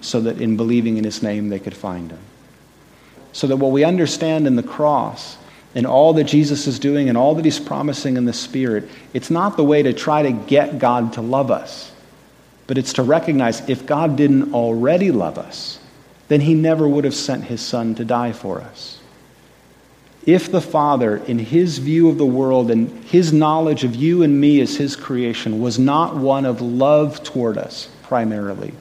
so 0.00 0.20
that 0.20 0.40
in 0.40 0.56
believing 0.56 0.98
in 0.98 1.04
his 1.04 1.22
name 1.22 1.48
they 1.48 1.58
could 1.58 1.74
find 1.74 2.10
him. 2.10 2.20
So 3.32 3.46
that 3.46 3.56
what 3.56 3.72
we 3.72 3.84
understand 3.84 4.46
in 4.46 4.54
the 4.54 4.62
cross 4.62 5.38
and 5.74 5.86
all 5.86 6.12
that 6.14 6.24
Jesus 6.24 6.66
is 6.66 6.78
doing 6.78 7.08
and 7.08 7.18
all 7.18 7.34
that 7.34 7.44
he's 7.44 7.58
promising 7.58 8.16
in 8.16 8.26
the 8.26 8.32
Spirit, 8.32 8.88
it's 9.12 9.30
not 9.30 9.56
the 9.56 9.64
way 9.64 9.82
to 9.82 9.92
try 9.92 10.22
to 10.22 10.30
get 10.30 10.78
God 10.78 11.14
to 11.14 11.22
love 11.22 11.50
us, 11.50 11.90
but 12.66 12.78
it's 12.78 12.94
to 12.94 13.02
recognize 13.02 13.68
if 13.68 13.86
God 13.86 14.16
didn't 14.16 14.54
already 14.54 15.10
love 15.10 15.38
us, 15.38 15.78
then 16.28 16.40
he 16.40 16.54
never 16.54 16.88
would 16.88 17.04
have 17.04 17.14
sent 17.14 17.44
his 17.44 17.60
Son 17.60 17.94
to 17.96 18.04
die 18.04 18.32
for 18.32 18.60
us 18.60 18.98
if 20.26 20.50
the 20.50 20.60
Father, 20.60 21.16
in 21.16 21.38
his 21.38 21.78
view 21.78 22.08
of 22.08 22.18
the 22.18 22.26
world 22.26 22.70
and 22.70 22.88
his 23.04 23.32
knowledge 23.32 23.84
of 23.84 23.94
you 23.94 24.22
and 24.22 24.40
me 24.40 24.60
as 24.60 24.76
his 24.76 24.96
creation, 24.96 25.60
was 25.60 25.78
not 25.78 26.16
one 26.16 26.46
of 26.46 26.60
love 26.60 27.22
toward 27.22 27.58
us 27.58 27.88
primarily, 28.02 28.72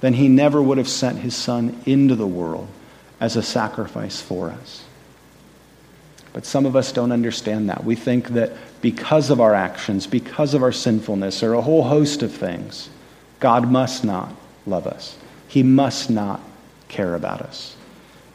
then 0.00 0.14
he 0.14 0.28
never 0.28 0.60
would 0.60 0.78
have 0.78 0.88
sent 0.88 1.18
his 1.18 1.36
Son 1.36 1.80
into 1.86 2.16
the 2.16 2.26
world 2.26 2.68
as 3.20 3.36
a 3.36 3.42
sacrifice 3.42 4.20
for 4.20 4.50
us. 4.50 4.84
But 6.32 6.44
some 6.44 6.66
of 6.66 6.76
us 6.76 6.92
don't 6.92 7.12
understand 7.12 7.68
that. 7.68 7.84
We 7.84 7.94
think 7.94 8.28
that 8.28 8.52
because 8.80 9.30
of 9.30 9.40
our 9.40 9.54
actions, 9.54 10.06
because 10.06 10.54
of 10.54 10.62
our 10.62 10.72
sinfulness, 10.72 11.42
or 11.42 11.54
a 11.54 11.60
whole 11.60 11.82
host 11.82 12.22
of 12.22 12.32
things, 12.32 12.88
God 13.40 13.70
must 13.70 14.04
not 14.04 14.32
love 14.66 14.86
us. 14.86 15.16
He 15.48 15.62
must 15.62 16.10
not 16.10 16.40
care 16.88 17.14
about 17.14 17.42
us. 17.42 17.76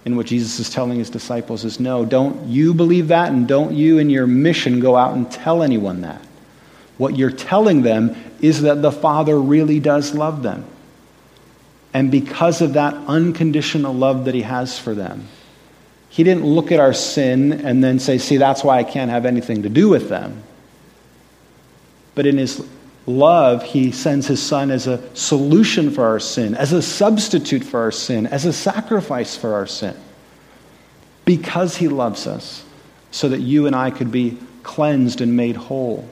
And 0.06 0.18
what 0.18 0.26
Jesus 0.26 0.60
is 0.60 0.70
telling 0.70 1.00
his 1.00 1.10
disciples 1.10 1.64
is 1.64 1.80
no, 1.80 2.04
don't 2.04 2.48
you 2.48 2.74
believe 2.74 3.08
that, 3.08 3.32
and 3.32 3.48
don't 3.48 3.74
you 3.74 4.00
in 4.00 4.10
your 4.10 4.28
mission 4.28 4.80
go 4.80 4.96
out 4.96 5.14
and 5.14 5.32
tell 5.32 5.64
anyone 5.64 6.02
that. 6.02 6.22
What 6.98 7.18
you're 7.18 7.32
telling 7.32 7.82
them 7.82 8.16
is 8.42 8.64
that 8.64 8.82
the 8.82 8.92
Father 8.92 9.40
really 9.40 9.80
does 9.80 10.14
love 10.14 10.44
them. 10.44 10.66
And 11.94 12.12
because 12.12 12.62
of 12.62 12.74
that 12.74 12.94
unconditional 13.08 13.94
love 13.94 14.26
that 14.26 14.36
he 14.36 14.42
has 14.42 14.78
for 14.78 14.94
them, 14.94 15.28
he 16.14 16.24
didn't 16.24 16.46
look 16.46 16.72
at 16.72 16.80
our 16.80 16.94
sin 16.94 17.52
and 17.52 17.84
then 17.84 17.98
say, 17.98 18.20
see, 18.20 18.38
that's 18.38 18.64
why 18.64 18.78
I 18.78 18.84
can't 18.84 19.10
have 19.10 19.26
anything 19.26 19.64
to 19.64 19.70
do 19.70 19.90
with 19.90 20.10
them. 20.10 20.44
But 22.14 22.28
in 22.28 22.38
his 22.38 22.64
love, 23.08 23.64
he 23.64 23.92
sends 23.92 24.28
his 24.28 24.40
son 24.40 24.70
as 24.70 24.86
a 24.86 25.02
solution 25.16 25.90
for 25.90 26.06
our 26.06 26.20
sin, 26.20 26.54
as 26.54 26.72
a 26.72 26.84
substitute 26.84 27.64
for 27.64 27.80
our 27.80 27.92
sin, 27.92 28.28
as 28.28 28.46
a 28.46 28.54
sacrifice 28.54 29.36
for 29.36 29.56
our 29.56 29.66
sin. 29.66 29.96
Because 31.26 31.78
he 31.78 31.88
loves 31.88 32.28
us, 32.28 32.64
so 33.10 33.28
that 33.30 33.40
you 33.40 33.66
and 33.66 33.76
I 33.76 33.90
could 33.90 34.12
be 34.12 34.38
cleansed 34.62 35.20
and 35.20 35.36
made 35.36 35.56
whole. 35.56 36.08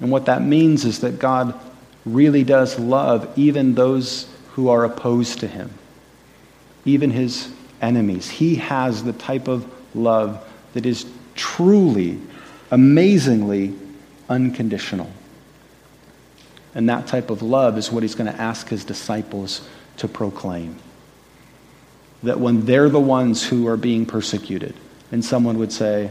And 0.00 0.10
what 0.10 0.24
that 0.24 0.40
means 0.40 0.86
is 0.86 1.00
that 1.00 1.18
God 1.18 1.52
really 2.06 2.44
does 2.44 2.78
love 2.78 3.30
even 3.36 3.74
those 3.74 4.26
who 4.52 4.70
are 4.70 4.86
opposed 4.86 5.40
to 5.40 5.46
him, 5.46 5.70
even 6.86 7.10
his 7.10 7.52
enemies. 7.84 8.28
He 8.28 8.56
has 8.56 9.04
the 9.04 9.12
type 9.12 9.46
of 9.46 9.66
love 9.94 10.44
that 10.72 10.86
is 10.86 11.06
truly, 11.34 12.18
amazingly 12.70 13.74
unconditional. 14.28 15.10
And 16.74 16.88
that 16.88 17.06
type 17.06 17.30
of 17.30 17.42
love 17.42 17.78
is 17.78 17.92
what 17.92 18.02
he's 18.02 18.14
going 18.14 18.32
to 18.32 18.40
ask 18.40 18.68
his 18.68 18.84
disciples 18.84 19.66
to 19.98 20.08
proclaim. 20.08 20.76
That 22.22 22.40
when 22.40 22.64
they're 22.64 22.88
the 22.88 23.00
ones 23.00 23.46
who 23.46 23.68
are 23.68 23.76
being 23.76 24.06
persecuted, 24.06 24.74
and 25.12 25.24
someone 25.24 25.58
would 25.58 25.72
say, 25.72 26.10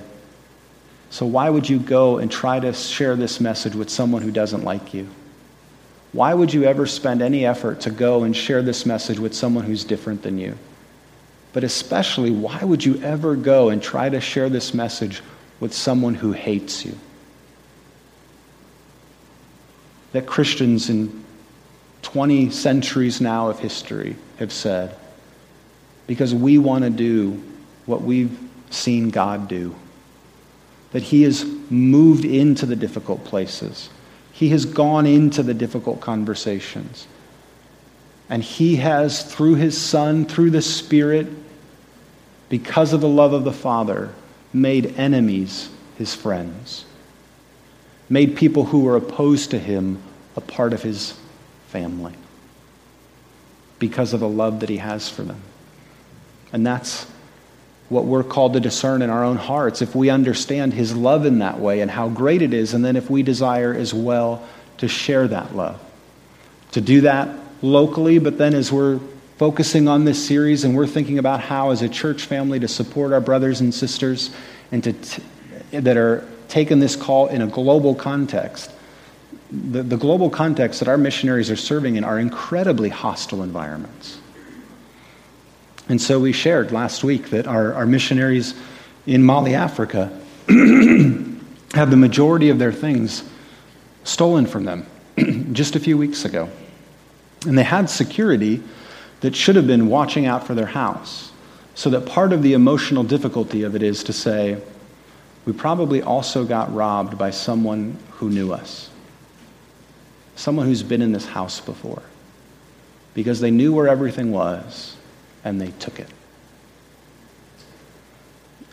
So 1.09 1.25
why 1.25 1.49
would 1.49 1.67
you 1.67 1.79
go 1.79 2.19
and 2.19 2.31
try 2.31 2.59
to 2.59 2.71
share 2.71 3.15
this 3.15 3.41
message 3.41 3.75
with 3.75 3.89
someone 3.89 4.21
who 4.21 4.31
doesn't 4.31 4.63
like 4.63 4.93
you? 4.93 5.09
Why 6.13 6.33
would 6.33 6.53
you 6.53 6.63
ever 6.65 6.86
spend 6.86 7.23
any 7.23 7.45
effort 7.45 7.81
to 7.81 7.89
go 7.89 8.23
and 8.23 8.38
share 8.38 8.62
this 8.62 8.86
message 8.86 9.17
with 9.17 9.33
someone 9.33 9.65
who's 9.65 9.83
different 9.83 10.21
than 10.21 10.38
you? 10.38 10.55
But 11.53 11.63
especially, 11.63 12.31
why 12.31 12.63
would 12.63 12.83
you 12.83 13.01
ever 13.01 13.35
go 13.35 13.69
and 13.69 13.81
try 13.81 14.09
to 14.09 14.19
share 14.19 14.49
this 14.49 14.73
message 14.73 15.21
with 15.59 15.73
someone 15.73 16.15
who 16.15 16.31
hates 16.31 16.83
you? 16.83 16.97
that 20.13 20.27
Christians 20.27 20.89
in 20.89 21.23
20 22.03 22.51
centuries 22.51 23.19
now 23.19 23.49
of 23.49 23.59
history 23.59 24.15
have 24.37 24.53
said 24.53 24.95
because 26.07 26.33
we 26.33 26.57
want 26.57 26.83
to 26.83 26.89
do 26.89 27.43
what 27.85 28.01
we've 28.01 28.37
seen 28.69 29.09
God 29.09 29.47
do. 29.47 29.75
That 30.91 31.03
He 31.03 31.23
has 31.23 31.43
moved 31.69 32.23
into 32.23 32.65
the 32.65 32.75
difficult 32.75 33.25
places, 33.25 33.89
He 34.31 34.49
has 34.49 34.65
gone 34.65 35.05
into 35.05 35.43
the 35.43 35.53
difficult 35.53 35.99
conversations. 35.99 37.07
And 38.34 38.43
He 38.43 38.78
has, 38.78 39.24
through 39.24 39.56
His 39.56 39.80
Son, 39.80 40.26
through 40.26 40.50
the 40.50 40.62
Spirit, 40.63 41.28
because 42.50 42.91
of 42.91 43.02
the 43.02 43.08
love 43.08 43.34
of 43.34 43.43
the 43.43 43.54
Father, 43.54 44.13
made 44.52 44.98
enemies 44.98 45.69
His 45.98 46.15
friends 46.15 46.86
made 48.10 48.36
people 48.36 48.65
who 48.65 48.82
were 48.82 48.96
opposed 48.96 49.52
to 49.52 49.60
him 49.60 50.02
a 50.36 50.41
part 50.41 50.72
of 50.72 50.84
his 50.84 51.17
family 51.69 52.13
because 53.80 54.13
of 54.13 54.19
the 54.19 54.30
love 54.30 54.60
that 54.60 54.69
he 54.69 54.78
has 54.78 55.10
for 55.10 55.24
them. 55.24 55.41
And 56.52 56.65
that's 56.65 57.08
what 57.89 58.06
we're 58.06 58.24
called 58.24 58.54
to 58.54 58.60
discern 58.60 59.02
in 59.02 59.10
our 59.10 59.24
own 59.24 59.38
hearts, 59.38 59.82
if 59.82 59.96
we 59.96 60.10
understand 60.10 60.74
His 60.74 60.96
love 60.96 61.26
in 61.26 61.39
that 61.39 61.60
way 61.60 61.82
and 61.82 61.91
how 61.91 62.08
great 62.08 62.41
it 62.41 62.54
is, 62.54 62.74
and 62.74 62.84
then 62.86 62.96
if 62.96 63.10
we 63.10 63.24
desire 63.24 63.74
as 63.74 63.93
well 63.93 64.48
to 64.78 64.88
share 64.88 65.28
that 65.28 65.56
love. 65.56 65.80
To 66.72 66.82
do 66.82 67.02
that 67.02 67.30
locally, 67.63 68.19
but 68.19 68.38
then 68.38 68.54
as 68.54 68.71
we're 68.71 68.99
focusing 69.38 69.88
on 69.88 70.06
this 70.06 70.23
series 70.23 70.63
and 70.63 70.76
we're 70.76 70.86
thinking 70.86 71.17
about 71.17 71.39
how, 71.39 71.71
as 71.71 71.82
a 71.82 71.89
church 71.89 72.26
family, 72.26 72.60
to 72.60 72.67
support 72.67 73.12
our 73.12 73.21
brothers 73.21 73.62
and 73.62 73.73
sisters 73.73 74.30
and 74.71 74.84
to 74.84 74.93
t- 74.93 75.23
that 75.71 75.97
are 75.97 76.28
taking 76.49 76.80
this 76.80 76.95
call 76.95 77.28
in 77.28 77.41
a 77.41 77.47
global 77.47 77.95
context. 77.95 78.71
The, 79.49 79.82
the 79.82 79.97
global 79.97 80.30
context 80.30 80.80
that 80.80 80.88
our 80.88 80.97
missionaries 80.97 81.49
are 81.49 81.56
serving 81.56 81.95
in 81.95 82.04
are 82.04 82.19
incredibly 82.19 82.89
hostile 82.89 83.41
environments. 83.41 84.19
And 85.89 86.02
so 86.02 86.19
we 86.19 86.32
shared 86.32 86.71
last 86.71 87.04
week 87.04 87.32
that 87.32 87.47
our, 87.47 87.73
our 87.73 87.86
missionaries 87.86 88.54
in 89.06 89.23
Mali, 89.23 89.56
Africa, 89.56 90.17
have 90.47 91.89
the 91.89 91.97
majority 91.97 92.49
of 92.49 92.60
their 92.60 92.71
things 92.71 93.23
stolen 94.04 94.45
from 94.45 94.65
them 94.65 94.86
just 95.54 95.76
a 95.76 95.80
few 95.80 95.97
weeks 95.97 96.26
ago. 96.26 96.49
And 97.45 97.58
they 97.58 97.63
had 97.63 97.89
security 97.89 98.62
that 99.21 99.36
should 99.36 99.56
have 99.56 99.67
been 99.67 99.88
watching 99.88 100.25
out 100.25 100.45
for 100.45 100.53
their 100.53 100.65
house. 100.65 101.32
So 101.75 101.89
that 101.89 102.06
part 102.06 102.34
of 102.34 102.43
the 102.43 102.53
emotional 102.53 103.03
difficulty 103.03 103.63
of 103.63 103.75
it 103.75 103.82
is 103.82 104.03
to 104.06 104.13
say, 104.13 104.62
we 105.45 105.53
probably 105.53 106.01
also 106.01 106.45
got 106.45 106.73
robbed 106.73 107.17
by 107.17 107.32
someone 107.32 107.97
who 108.12 108.29
knew 108.29 108.53
us, 108.53 108.89
someone 110.36 110.67
who's 110.67 110.84
been 110.84 111.01
in 111.01 111.12
this 111.12 111.25
house 111.25 111.60
before, 111.60 112.01
because 113.13 113.39
they 113.39 113.51
knew 113.51 113.73
where 113.73 113.88
everything 113.88 114.32
was 114.32 114.95
and 115.43 115.60
they 115.60 115.71
took 115.71 115.99
it. 115.99 116.10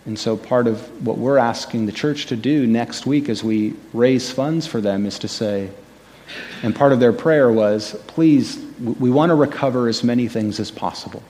And 0.06 0.18
so, 0.18 0.36
part 0.36 0.66
of 0.66 1.06
what 1.06 1.18
we're 1.18 1.38
asking 1.38 1.86
the 1.86 1.92
church 1.92 2.26
to 2.26 2.36
do 2.36 2.66
next 2.66 3.06
week 3.06 3.28
as 3.28 3.44
we 3.44 3.74
raise 3.92 4.30
funds 4.30 4.66
for 4.66 4.80
them 4.80 5.04
is 5.04 5.18
to 5.20 5.28
say, 5.28 5.70
and 6.62 6.74
part 6.74 6.92
of 6.92 7.00
their 7.00 7.12
prayer 7.12 7.50
was, 7.50 7.94
please, 8.06 8.58
we 8.80 9.10
want 9.10 9.30
to 9.30 9.34
recover 9.34 9.88
as 9.88 10.04
many 10.04 10.28
things 10.28 10.60
as 10.60 10.70
possible. 10.70 11.22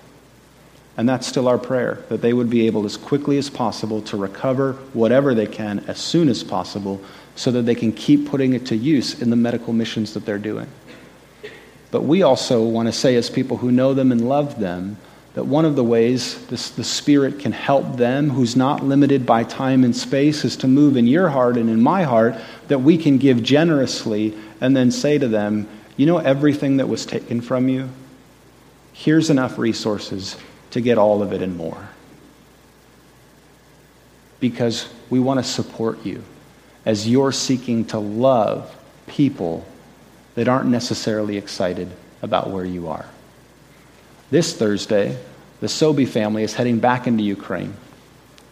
And 0.97 1.09
that's 1.09 1.27
still 1.27 1.49
our 1.49 1.59
prayer, 1.59 2.05
that 2.09 2.21
they 2.21 2.33
would 2.33 2.51
be 2.51 2.67
able 2.67 2.85
as 2.85 2.97
quickly 2.97 3.39
as 3.39 3.49
possible 3.49 4.03
to 4.03 4.17
recover 4.17 4.75
whatever 4.93 5.35
they 5.35 5.47
can 5.47 5.81
as 5.87 5.99
soon 5.99 6.29
as 6.29 6.45
possible 6.45 7.01
so 7.37 7.51
that 7.53 7.63
they 7.63 7.75
can 7.75 7.93
keep 7.93 8.29
putting 8.29 8.53
it 8.53 8.67
to 8.67 8.77
use 8.77 9.23
in 9.23 9.31
the 9.31 9.37
medical 9.37 9.73
missions 9.73 10.15
that 10.15 10.27
they're 10.27 10.39
doing. 10.39 10.69
But 11.91 12.03
we 12.03 12.23
also 12.23 12.63
want 12.63 12.87
to 12.87 12.93
say, 12.93 13.17
as 13.17 13.31
people 13.31 13.57
who 13.57 13.73
know 13.73 13.95
them 13.95 14.13
and 14.13 14.29
love 14.29 14.61
them, 14.61 14.99
that 15.35 15.45
one 15.45 15.65
of 15.65 15.77
the 15.77 15.85
ways 15.85 16.45
this, 16.47 16.71
the 16.71 16.85
Spirit 16.85 17.39
can 17.39 17.53
help 17.53 17.97
them, 17.97 18.31
who's 18.31 18.57
not 18.57 18.85
limited 18.85 19.25
by 19.25 19.45
time 19.45 19.85
and 19.85 19.95
space, 19.95 20.45
is 20.45 20.57
to 20.57 20.69
move 20.69 20.97
in 20.97 21.07
your 21.07 21.29
heart 21.29 21.57
and 21.57 21.71
in 21.71 21.81
my 21.81 22.03
heart, 22.03 22.35
that 22.69 22.81
we 22.81 22.99
can 22.99 23.17
give 23.17 23.43
generously 23.43 24.37
and 24.61 24.77
then 24.77 24.91
say 24.91 25.19
to 25.19 25.29
them, 25.29 25.69
You 25.97 26.07
know, 26.07 26.19
everything 26.19 26.79
that 26.79 26.89
was 26.89 27.07
taken 27.07 27.41
from 27.41 27.69
you? 27.69 27.89
Here's 28.93 29.31
enough 29.31 29.57
resources 29.57 30.37
to 30.73 30.81
get 30.81 30.99
all 30.99 31.23
of 31.23 31.33
it 31.33 31.43
and 31.43 31.57
more. 31.57 31.89
Because 34.41 34.93
we 35.11 35.21
want 35.21 35.39
to 35.39 35.45
support 35.45 36.05
you 36.05 36.25
as 36.85 37.09
you're 37.09 37.33
seeking 37.33 37.85
to 37.87 37.99
love 37.99 38.75
people 39.07 39.65
that 40.35 40.49
aren't 40.49 40.69
necessarily 40.69 41.37
excited 41.37 41.91
about 42.23 42.51
where 42.51 42.65
you 42.65 42.89
are. 42.89 43.07
This 44.31 44.55
Thursday, 44.55 45.19
the 45.61 45.69
Sobey 45.69 46.07
family 46.07 46.45
is 46.45 46.55
heading 46.55 46.79
back 46.79 47.07
into 47.07 47.23
Ukraine. 47.25 47.75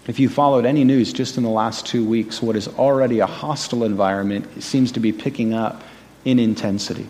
If 0.09 0.19
you 0.19 0.29
followed 0.29 0.65
any 0.65 0.85
news 0.85 1.13
just 1.13 1.37
in 1.37 1.45
the 1.45 1.51
last 1.51 1.87
two 1.87 2.05
weeks, 2.05 2.43
what 2.43 2.57
is 2.57 2.67
already 2.67 3.21
a 3.21 3.27
hostile 3.27 3.85
environment 3.85 4.63
seems 4.63 4.91
to 4.93 5.01
be 5.01 5.13
picking 5.13 5.55
up 5.55 5.83
in 6.25 6.39
intensity. 6.39 7.07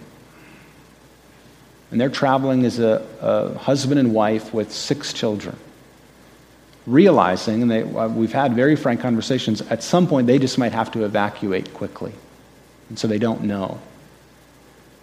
And 1.91 2.01
they're 2.01 2.11
traveling 2.11 2.67
as 2.67 2.79
a, 2.79 3.07
a 3.21 3.57
husband 3.57 3.99
and 3.99 4.13
wife 4.13 4.53
with 4.53 4.71
six 4.71 5.13
children, 5.15 5.57
realizing, 6.87 7.63
and 7.63 7.71
they, 7.71 7.83
uh, 7.83 8.09
we've 8.09 8.33
had 8.33 8.53
very 8.53 8.77
frank 8.77 9.01
conversations, 9.01 9.63
at 9.63 9.83
some 9.83 10.07
point 10.07 10.27
they 10.27 10.39
just 10.39 10.59
might 10.59 10.73
have 10.73 10.91
to 10.93 11.05
evacuate 11.05 11.73
quickly. 11.73 12.13
And 12.91 12.99
so 12.99 13.09
they 13.09 13.19
don't 13.19 13.43
know. 13.43 13.81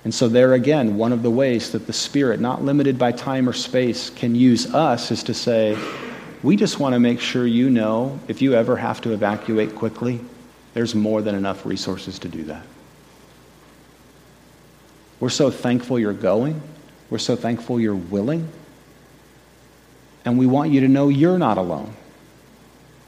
And 0.06 0.14
so, 0.14 0.28
there 0.28 0.54
again, 0.54 0.98
one 0.98 1.12
of 1.12 1.24
the 1.24 1.32
ways 1.32 1.72
that 1.72 1.88
the 1.88 1.94
Spirit, 1.94 2.40
not 2.40 2.64
limited 2.64 3.00
by 3.00 3.12
time 3.12 3.50
or 3.50 3.54
space, 3.54 4.12
can 4.12 4.36
use 4.36 4.72
us 4.74 5.10
is 5.10 5.24
to 5.24 5.34
say, 5.34 5.76
we 6.44 6.56
just 6.56 6.80
want 6.80 6.94
to 6.94 7.00
make 7.00 7.20
sure 7.20 7.48
you 7.48 7.72
know 7.72 8.20
if 8.28 8.40
you 8.40 8.54
ever 8.54 8.78
have 8.78 9.02
to 9.02 9.14
evacuate 9.14 9.74
quickly, 9.74 10.22
there's 10.76 10.94
more 10.94 11.24
than 11.24 11.34
enough 11.34 11.66
resources 11.66 12.20
to 12.20 12.30
do 12.30 12.44
that. 12.44 12.64
We're 15.20 15.30
so 15.30 15.50
thankful 15.50 15.98
you're 15.98 16.14
going. 16.14 16.62
We're 17.10 17.18
so 17.18 17.36
thankful 17.36 17.80
you're 17.80 17.96
willing. 17.96 18.48
And 20.24 20.38
we 20.38 20.46
want 20.46 20.72
you 20.72 20.82
to 20.82 20.88
know 20.88 21.10
you're 21.10 21.40
not 21.40 21.58
alone. 21.58 21.96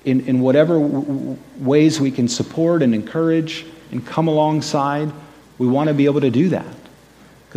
In, 0.04 0.22
in 0.22 0.40
whatever 0.40 0.80
w- 0.80 1.38
ways 1.58 2.02
we 2.02 2.10
can 2.10 2.28
support 2.28 2.82
and 2.82 2.96
encourage 2.96 3.68
and 3.92 4.04
come 4.04 4.28
alongside, 4.28 5.12
we 5.60 5.68
want 5.68 5.90
to 5.90 5.94
be 5.94 6.06
able 6.06 6.22
to 6.22 6.32
do 6.32 6.50
that. 6.50 6.66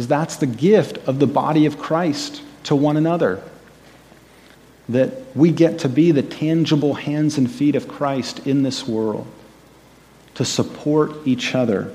Because 0.00 0.08
that's 0.08 0.36
the 0.36 0.46
gift 0.46 0.96
of 1.06 1.18
the 1.18 1.26
body 1.26 1.66
of 1.66 1.78
Christ 1.78 2.40
to 2.62 2.74
one 2.74 2.96
another. 2.96 3.42
That 4.88 5.36
we 5.36 5.52
get 5.52 5.80
to 5.80 5.90
be 5.90 6.10
the 6.10 6.22
tangible 6.22 6.94
hands 6.94 7.36
and 7.36 7.50
feet 7.50 7.74
of 7.74 7.86
Christ 7.86 8.46
in 8.46 8.62
this 8.62 8.88
world, 8.88 9.26
to 10.36 10.44
support 10.46 11.12
each 11.26 11.54
other, 11.54 11.94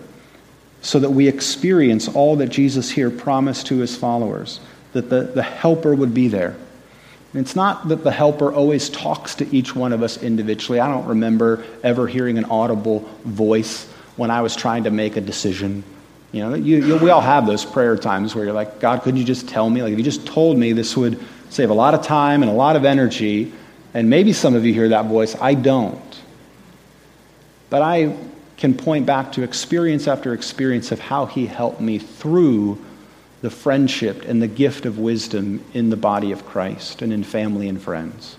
so 0.83 0.99
that 0.99 1.09
we 1.09 1.27
experience 1.27 2.07
all 2.07 2.35
that 2.35 2.49
Jesus 2.49 2.91
here 2.91 3.09
promised 3.09 3.65
to 3.67 3.79
his 3.79 3.97
followers, 3.97 4.59
that 4.93 5.09
the, 5.09 5.23
the 5.23 5.41
helper 5.41 5.95
would 5.95 6.13
be 6.13 6.27
there. 6.27 6.55
And 7.33 7.41
it's 7.41 7.55
not 7.55 7.87
that 7.87 8.03
the 8.03 8.11
helper 8.11 8.53
always 8.53 8.87
talks 8.87 9.33
to 9.33 9.51
each 9.51 9.75
one 9.75 9.93
of 9.93 10.03
us 10.03 10.21
individually. 10.21 10.79
I 10.79 10.93
don't 10.93 11.07
remember 11.07 11.65
ever 11.81 12.05
hearing 12.05 12.37
an 12.37 12.45
audible 12.45 12.99
voice 13.23 13.87
when 14.15 14.29
I 14.29 14.43
was 14.43 14.55
trying 14.55 14.83
to 14.83 14.91
make 14.91 15.17
a 15.17 15.21
decision 15.21 15.83
you 16.35 16.41
know, 16.41 16.53
you, 16.53 16.83
you, 16.85 16.97
we 16.97 17.11
all 17.11 17.21
have 17.21 17.47
those 17.47 17.63
prayer 17.63 17.95
times 17.95 18.35
where 18.35 18.43
you're 18.43 18.53
like, 18.53 18.81
God, 18.81 19.01
couldn't 19.03 19.17
you 19.17 19.23
just 19.23 19.47
tell 19.47 19.69
me? 19.69 19.81
Like, 19.81 19.93
if 19.93 19.97
you 19.97 20.03
just 20.03 20.27
told 20.27 20.57
me, 20.57 20.73
this 20.73 20.97
would 20.97 21.23
save 21.49 21.69
a 21.69 21.73
lot 21.73 21.93
of 21.93 22.01
time 22.01 22.43
and 22.43 22.51
a 22.51 22.53
lot 22.53 22.75
of 22.75 22.83
energy. 22.83 23.53
And 23.93 24.09
maybe 24.09 24.33
some 24.33 24.53
of 24.53 24.65
you 24.65 24.73
hear 24.73 24.89
that 24.89 25.05
voice. 25.05 25.33
I 25.39 25.53
don't. 25.53 26.21
But 27.69 27.83
I 27.83 28.17
can 28.57 28.73
point 28.73 29.05
back 29.05 29.31
to 29.31 29.43
experience 29.43 30.09
after 30.09 30.33
experience 30.33 30.91
of 30.91 30.99
how 30.99 31.25
He 31.25 31.45
helped 31.45 31.79
me 31.79 31.99
through 31.99 32.83
the 33.41 33.49
friendship 33.49 34.25
and 34.27 34.41
the 34.41 34.47
gift 34.47 34.85
of 34.85 34.99
wisdom 34.99 35.63
in 35.73 35.89
the 35.89 35.95
body 35.95 36.33
of 36.33 36.45
Christ 36.45 37.01
and 37.01 37.13
in 37.13 37.23
family 37.23 37.69
and 37.69 37.81
friends 37.81 38.35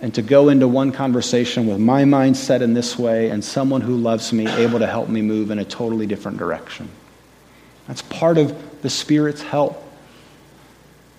and 0.00 0.14
to 0.14 0.22
go 0.22 0.48
into 0.48 0.68
one 0.68 0.92
conversation 0.92 1.66
with 1.66 1.78
my 1.78 2.04
mind 2.04 2.36
set 2.36 2.62
in 2.62 2.72
this 2.74 2.98
way 2.98 3.30
and 3.30 3.44
someone 3.44 3.80
who 3.80 3.96
loves 3.96 4.32
me 4.32 4.46
able 4.46 4.78
to 4.78 4.86
help 4.86 5.08
me 5.08 5.22
move 5.22 5.50
in 5.50 5.58
a 5.58 5.64
totally 5.64 6.06
different 6.06 6.38
direction. 6.38 6.88
That's 7.88 8.02
part 8.02 8.38
of 8.38 8.82
the 8.82 8.90
Spirit's 8.90 9.42
help. 9.42 9.82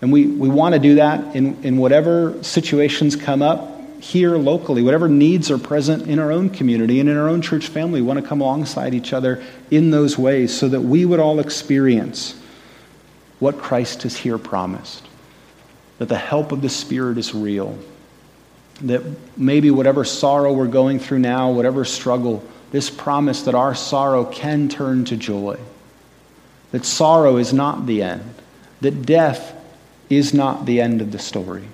And 0.01 0.13
we, 0.13 0.27
we 0.27 0.47
want 0.47 0.75
to 0.75 0.79
do 0.79 0.95
that 0.95 1.35
in, 1.35 1.61
in 1.63 1.77
whatever 1.77 2.41
situations 2.41 3.17
come 3.17 3.41
up 3.41 3.75
here 3.99 4.37
locally, 4.37 4.81
whatever 4.81 5.09
needs 5.09 5.51
are 5.51 5.57
present 5.57 6.07
in 6.07 6.19
our 6.19 6.31
own 6.31 6.49
community 6.49 7.01
and 7.01 7.09
in 7.09 7.17
our 7.17 7.27
own 7.27 7.41
church 7.41 7.67
family. 7.67 7.99
We 7.99 8.07
want 8.07 8.21
to 8.21 8.25
come 8.25 8.39
alongside 8.39 8.93
each 8.93 9.11
other 9.11 9.43
in 9.69 9.91
those 9.91 10.17
ways 10.17 10.57
so 10.57 10.69
that 10.69 10.79
we 10.79 11.03
would 11.03 11.19
all 11.19 11.39
experience 11.39 12.39
what 13.39 13.57
Christ 13.57 14.03
has 14.03 14.15
here 14.15 14.37
promised 14.37 15.05
that 15.97 16.07
the 16.07 16.17
help 16.17 16.53
of 16.53 16.61
the 16.61 16.69
Spirit 16.69 17.17
is 17.17 17.35
real 17.35 17.77
that 18.81 19.03
maybe 19.37 19.71
whatever 19.71 20.03
sorrow 20.03 20.53
we're 20.53 20.67
going 20.67 20.99
through 20.99 21.19
now, 21.19 21.51
whatever 21.51 21.85
struggle, 21.85 22.43
this 22.71 22.89
promise 22.89 23.43
that 23.43 23.55
our 23.55 23.75
sorrow 23.75 24.25
can 24.25 24.69
turn 24.69 25.05
to 25.05 25.17
joy, 25.17 25.57
that 26.71 26.85
sorrow 26.85 27.37
is 27.37 27.53
not 27.53 27.85
the 27.85 28.03
end, 28.03 28.33
that 28.81 29.05
death 29.05 29.55
is 30.09 30.33
not 30.33 30.65
the 30.65 30.81
end 30.81 31.01
of 31.01 31.11
the 31.11 31.19
story. 31.19 31.65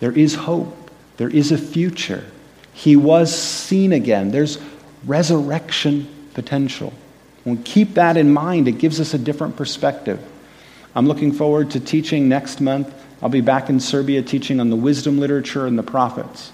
There 0.00 0.12
is 0.12 0.34
hope, 0.34 0.90
there 1.16 1.28
is 1.28 1.52
a 1.52 1.58
future. 1.58 2.24
He 2.72 2.94
was 2.96 3.34
seen 3.34 3.92
again. 3.92 4.30
There's 4.30 4.58
resurrection 5.06 6.08
potential. 6.34 6.92
When 7.44 7.56
we 7.56 7.62
keep 7.62 7.94
that 7.94 8.16
in 8.16 8.32
mind, 8.32 8.68
it 8.68 8.72
gives 8.72 9.00
us 9.00 9.14
a 9.14 9.18
different 9.18 9.56
perspective. 9.56 10.20
I'm 10.94 11.06
looking 11.06 11.32
forward 11.32 11.70
to 11.70 11.80
teaching 11.80 12.28
next 12.28 12.60
month 12.60 12.92
I'll 13.22 13.28
be 13.28 13.40
back 13.40 13.70
in 13.70 13.80
Serbia 13.80 14.22
teaching 14.22 14.60
on 14.60 14.70
the 14.70 14.76
wisdom 14.76 15.18
literature 15.18 15.66
and 15.66 15.78
the 15.78 15.82
prophets. 15.82 16.52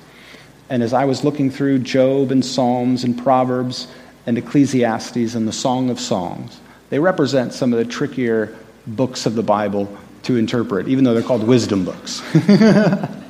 And 0.70 0.82
as 0.82 0.92
I 0.92 1.04
was 1.04 1.24
looking 1.24 1.50
through 1.50 1.80
Job 1.80 2.30
and 2.30 2.44
Psalms 2.44 3.04
and 3.04 3.18
Proverbs 3.18 3.88
and 4.26 4.38
Ecclesiastes 4.38 5.34
and 5.34 5.46
the 5.46 5.52
Song 5.52 5.90
of 5.90 5.98
Songs, 6.00 6.60
they 6.90 6.98
represent 6.98 7.52
some 7.52 7.72
of 7.72 7.78
the 7.78 7.84
trickier 7.84 8.56
books 8.86 9.26
of 9.26 9.34
the 9.34 9.42
Bible 9.42 9.94
to 10.22 10.36
interpret, 10.36 10.88
even 10.88 11.04
though 11.04 11.14
they're 11.14 11.22
called 11.22 11.44
wisdom 11.44 11.84
books. 11.84 12.22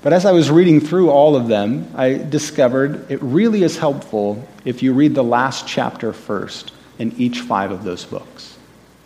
But 0.00 0.12
as 0.12 0.24
I 0.24 0.32
was 0.32 0.50
reading 0.50 0.80
through 0.80 1.10
all 1.10 1.34
of 1.34 1.48
them, 1.48 1.90
I 1.96 2.14
discovered 2.14 3.10
it 3.10 3.20
really 3.22 3.62
is 3.62 3.76
helpful 3.76 4.46
if 4.64 4.82
you 4.82 4.92
read 4.92 5.14
the 5.14 5.24
last 5.24 5.66
chapter 5.66 6.12
first 6.12 6.72
in 6.98 7.12
each 7.18 7.40
five 7.40 7.72
of 7.72 7.82
those 7.82 8.04
books. 8.04 8.57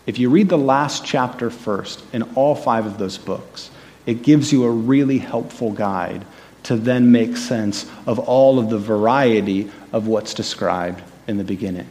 If 0.07 0.19
you 0.19 0.31
read 0.31 0.49
the 0.49 0.59
last 0.59 1.05
chapter 1.05 1.51
first 1.51 2.03
in 2.13 2.23
all 2.35 2.55
five 2.55 2.87
of 2.87 2.99
those 2.99 3.19
books, 3.19 3.71
it 4.05 4.23
gives 4.23 4.53
you 4.53 4.65
a 4.65 4.71
really 4.71 5.19
helpful 5.19 5.71
guide 5.73 6.25
to 6.65 6.77
then 6.77 7.13
make 7.13 7.37
sense 7.37 7.89
of 8.07 8.19
all 8.19 8.59
of 8.59 8.71
the 8.71 8.79
variety 8.79 9.71
of 9.93 10.07
what's 10.07 10.35
described 10.35 11.03
in 11.27 11.39
the 11.39 11.45
beginning. 11.45 11.89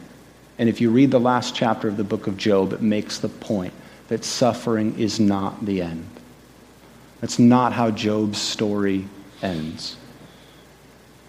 And 0.57 0.69
if 0.69 0.81
you 0.81 0.91
read 0.91 1.11
the 1.11 1.19
last 1.19 1.55
chapter 1.55 1.87
of 1.87 1.97
the 1.97 2.03
book 2.03 2.27
of 2.27 2.37
Job, 2.37 2.73
it 2.73 2.81
makes 2.81 3.19
the 3.19 3.29
point 3.29 3.73
that 4.09 4.23
suffering 4.23 4.99
is 4.99 5.19
not 5.19 5.65
the 5.65 5.81
end. 5.81 6.05
That's 7.21 7.39
not 7.39 7.73
how 7.73 7.91
Job's 7.91 8.39
story 8.39 9.07
ends. 9.41 9.95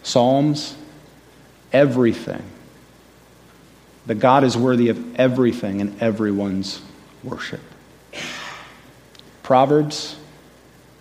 Psalms, 0.02 0.74
everything. 1.72 2.42
That 4.06 4.16
God 4.16 4.44
is 4.44 4.56
worthy 4.56 4.88
of 4.88 5.16
everything 5.16 5.80
and 5.80 6.00
everyone's 6.00 6.82
worship. 7.22 7.60
Proverbs, 9.42 10.16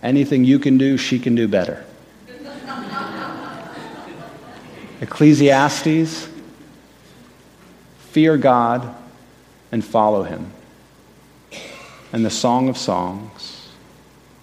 anything 0.02 0.44
you 0.44 0.58
can 0.58 0.78
do, 0.78 0.96
she 0.96 1.18
can 1.18 1.34
do 1.34 1.48
better. 1.48 1.84
Ecclesiastes, 5.00 6.28
fear 8.10 8.36
God 8.36 8.94
and 9.72 9.84
follow 9.84 10.22
him. 10.22 10.52
And 12.12 12.24
the 12.24 12.30
Song 12.30 12.68
of 12.68 12.76
Songs, 12.76 13.62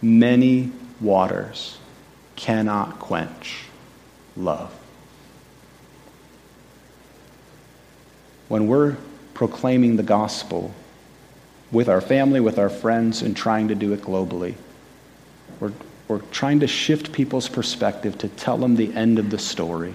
Many 0.01 0.71
waters 1.01 1.77
cannot 2.37 2.99
quench 2.99 3.65
love. 4.37 4.73
When 8.49 8.67
we're 8.67 8.97
proclaiming 9.33 9.95
the 9.95 10.03
gospel 10.03 10.73
with 11.71 11.87
our 11.87 12.01
family, 12.01 12.41
with 12.41 12.59
our 12.59 12.69
friends, 12.69 13.21
and 13.21 13.37
trying 13.37 13.69
to 13.69 13.75
do 13.75 13.93
it 13.93 14.01
globally, 14.01 14.55
we're, 15.61 15.71
we're 16.09 16.19
trying 16.31 16.59
to 16.59 16.67
shift 16.67 17.13
people's 17.13 17.47
perspective 17.47 18.17
to 18.17 18.27
tell 18.27 18.57
them 18.57 18.75
the 18.75 18.93
end 18.93 19.19
of 19.19 19.29
the 19.29 19.39
story. 19.39 19.93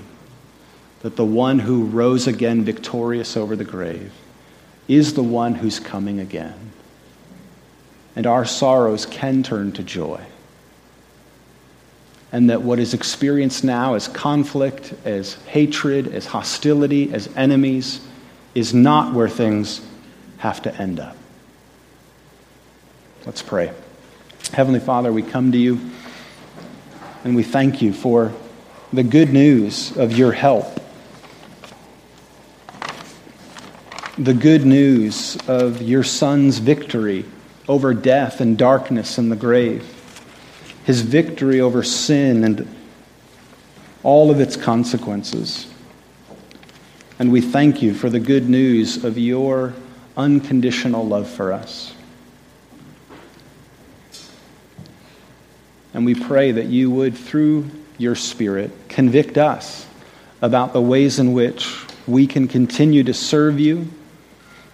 That 1.00 1.16
the 1.16 1.26
one 1.26 1.58
who 1.58 1.84
rose 1.84 2.26
again 2.26 2.64
victorious 2.64 3.36
over 3.36 3.54
the 3.56 3.64
grave 3.64 4.12
is 4.88 5.12
the 5.12 5.22
one 5.22 5.56
who's 5.56 5.78
coming 5.78 6.18
again 6.18 6.72
and 8.16 8.26
our 8.26 8.44
sorrows 8.44 9.06
can 9.06 9.42
turn 9.42 9.72
to 9.72 9.82
joy. 9.82 10.20
And 12.32 12.50
that 12.50 12.62
what 12.62 12.78
is 12.78 12.94
experienced 12.94 13.64
now 13.64 13.94
as 13.94 14.08
conflict, 14.08 14.94
as 15.04 15.34
hatred, 15.46 16.12
as 16.12 16.26
hostility, 16.26 17.12
as 17.12 17.28
enemies, 17.36 18.00
is 18.54 18.72
not 18.72 19.12
where 19.12 19.28
things 19.28 19.80
have 20.38 20.62
to 20.62 20.74
end 20.76 21.00
up. 21.00 21.16
Let's 23.26 23.42
pray. 23.42 23.72
Heavenly 24.52 24.80
Father, 24.80 25.12
we 25.12 25.22
come 25.22 25.52
to 25.52 25.58
you 25.58 25.90
and 27.24 27.34
we 27.34 27.42
thank 27.42 27.80
you 27.80 27.92
for 27.92 28.32
the 28.92 29.02
good 29.02 29.32
news 29.32 29.96
of 29.96 30.16
your 30.16 30.32
help. 30.32 30.80
The 34.18 34.34
good 34.34 34.64
news 34.64 35.36
of 35.48 35.82
your 35.82 36.04
Son's 36.04 36.58
victory 36.58 37.24
over 37.66 37.94
death 37.94 38.40
and 38.40 38.56
darkness 38.56 39.18
and 39.18 39.32
the 39.32 39.36
grave, 39.36 39.84
his 40.84 41.00
victory 41.00 41.60
over 41.60 41.82
sin 41.82 42.44
and 42.44 42.68
all 44.02 44.30
of 44.30 44.38
its 44.38 44.54
consequences. 44.56 45.66
And 47.18 47.30
we 47.30 47.40
thank 47.40 47.80
you 47.80 47.94
for 47.94 48.10
the 48.10 48.18
good 48.18 48.48
news 48.48 49.04
of 49.04 49.16
your 49.16 49.72
unconditional 50.16 51.06
love 51.06 51.28
for 51.28 51.52
us. 51.52 51.94
And 55.92 56.04
we 56.04 56.16
pray 56.16 56.50
that 56.50 56.66
you 56.66 56.90
would, 56.90 57.16
through 57.16 57.70
your 57.98 58.16
Spirit, 58.16 58.72
convict 58.88 59.38
us 59.38 59.86
about 60.42 60.72
the 60.72 60.80
ways 60.80 61.20
in 61.20 61.32
which 61.32 61.72
we 62.08 62.26
can 62.26 62.48
continue 62.48 63.04
to 63.04 63.14
serve 63.14 63.60
you 63.60 63.88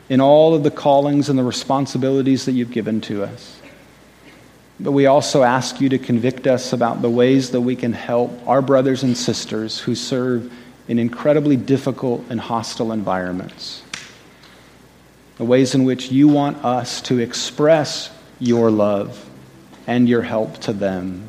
in 0.09 0.21
all 0.21 0.55
of 0.55 0.63
the 0.63 0.71
callings 0.71 1.29
and 1.29 1.39
the 1.39 1.45
responsibilities 1.45 2.47
that 2.47 2.53
you've 2.53 2.73
given 2.73 3.03
to 3.03 3.23
us. 3.23 3.61
But 4.81 4.93
we 4.93 5.05
also 5.05 5.43
ask 5.43 5.79
you 5.81 5.91
to 5.91 5.99
convict 5.99 6.47
us 6.47 6.73
about 6.73 7.03
the 7.03 7.11
ways 7.11 7.51
that 7.51 7.61
we 7.61 7.77
can 7.77 7.93
help 7.93 8.33
our 8.49 8.63
brothers 8.63 9.03
and 9.03 9.15
sisters 9.15 9.79
who 9.79 9.95
serve 9.95 10.51
in 10.89 10.99
incredibly 10.99 11.57
difficult 11.57 12.25
and 12.31 12.41
hostile 12.41 12.93
environments. 12.93 13.83
The 15.37 15.45
ways 15.45 15.75
in 15.75 15.85
which 15.85 16.11
you 16.11 16.29
want 16.29 16.65
us 16.65 17.01
to 17.03 17.19
express 17.19 18.11
your 18.39 18.71
love 18.71 19.29
and 19.87 20.09
your 20.09 20.23
help 20.23 20.59
to 20.59 20.73
them 20.73 21.27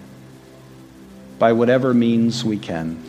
by 1.39 1.53
whatever 1.53 1.93
means 1.93 2.43
we 2.43 2.57
can. 2.57 3.03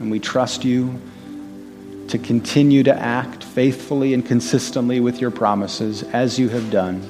And 0.00 0.10
we 0.10 0.18
trust 0.18 0.64
you 0.64 1.00
to 2.08 2.18
continue 2.18 2.82
to 2.82 2.94
act 2.94 3.42
faithfully 3.42 4.14
and 4.14 4.24
consistently 4.24 5.00
with 5.00 5.20
your 5.20 5.30
promises 5.30 6.02
as 6.02 6.38
you 6.38 6.48
have 6.48 6.70
done. 6.70 7.02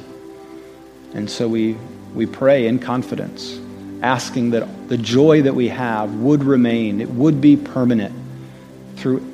And 1.15 1.31
so 1.31 1.49
we, 1.49 1.77
we 2.15 2.27
pray 2.27 2.67
in 2.67 2.79
confidence, 2.79 3.59
asking 4.03 4.51
that 4.51 4.89
the 4.89 4.99
joy 4.99 5.43
that 5.43 5.55
we 5.55 5.69
have 5.69 6.15
would 6.15 6.45
remain, 6.45 7.01
it 7.01 7.11
would 7.11 7.41
be 7.41 7.57
permanent 7.57 8.15
through 8.97 9.33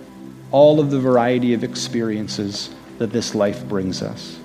all 0.51 0.81
of 0.81 0.91
the 0.91 1.01
variety 1.01 1.55
of 1.55 1.65
experiences 1.65 2.71
that 2.99 3.11
this 3.13 3.35
life 3.35 3.65
brings 3.65 4.03
us. 4.03 4.39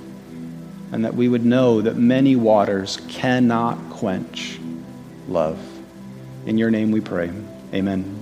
And 0.91 1.03
that 1.03 1.15
we 1.15 1.27
would 1.27 1.45
know 1.45 1.81
that 1.81 1.97
many 1.97 2.35
waters 2.35 2.97
cannot 3.09 3.77
quench 3.89 4.57
love. 5.27 5.59
In 6.45 6.57
your 6.57 6.71
name 6.71 6.91
we 6.91 7.01
pray. 7.01 7.29
Amen. 7.73 8.16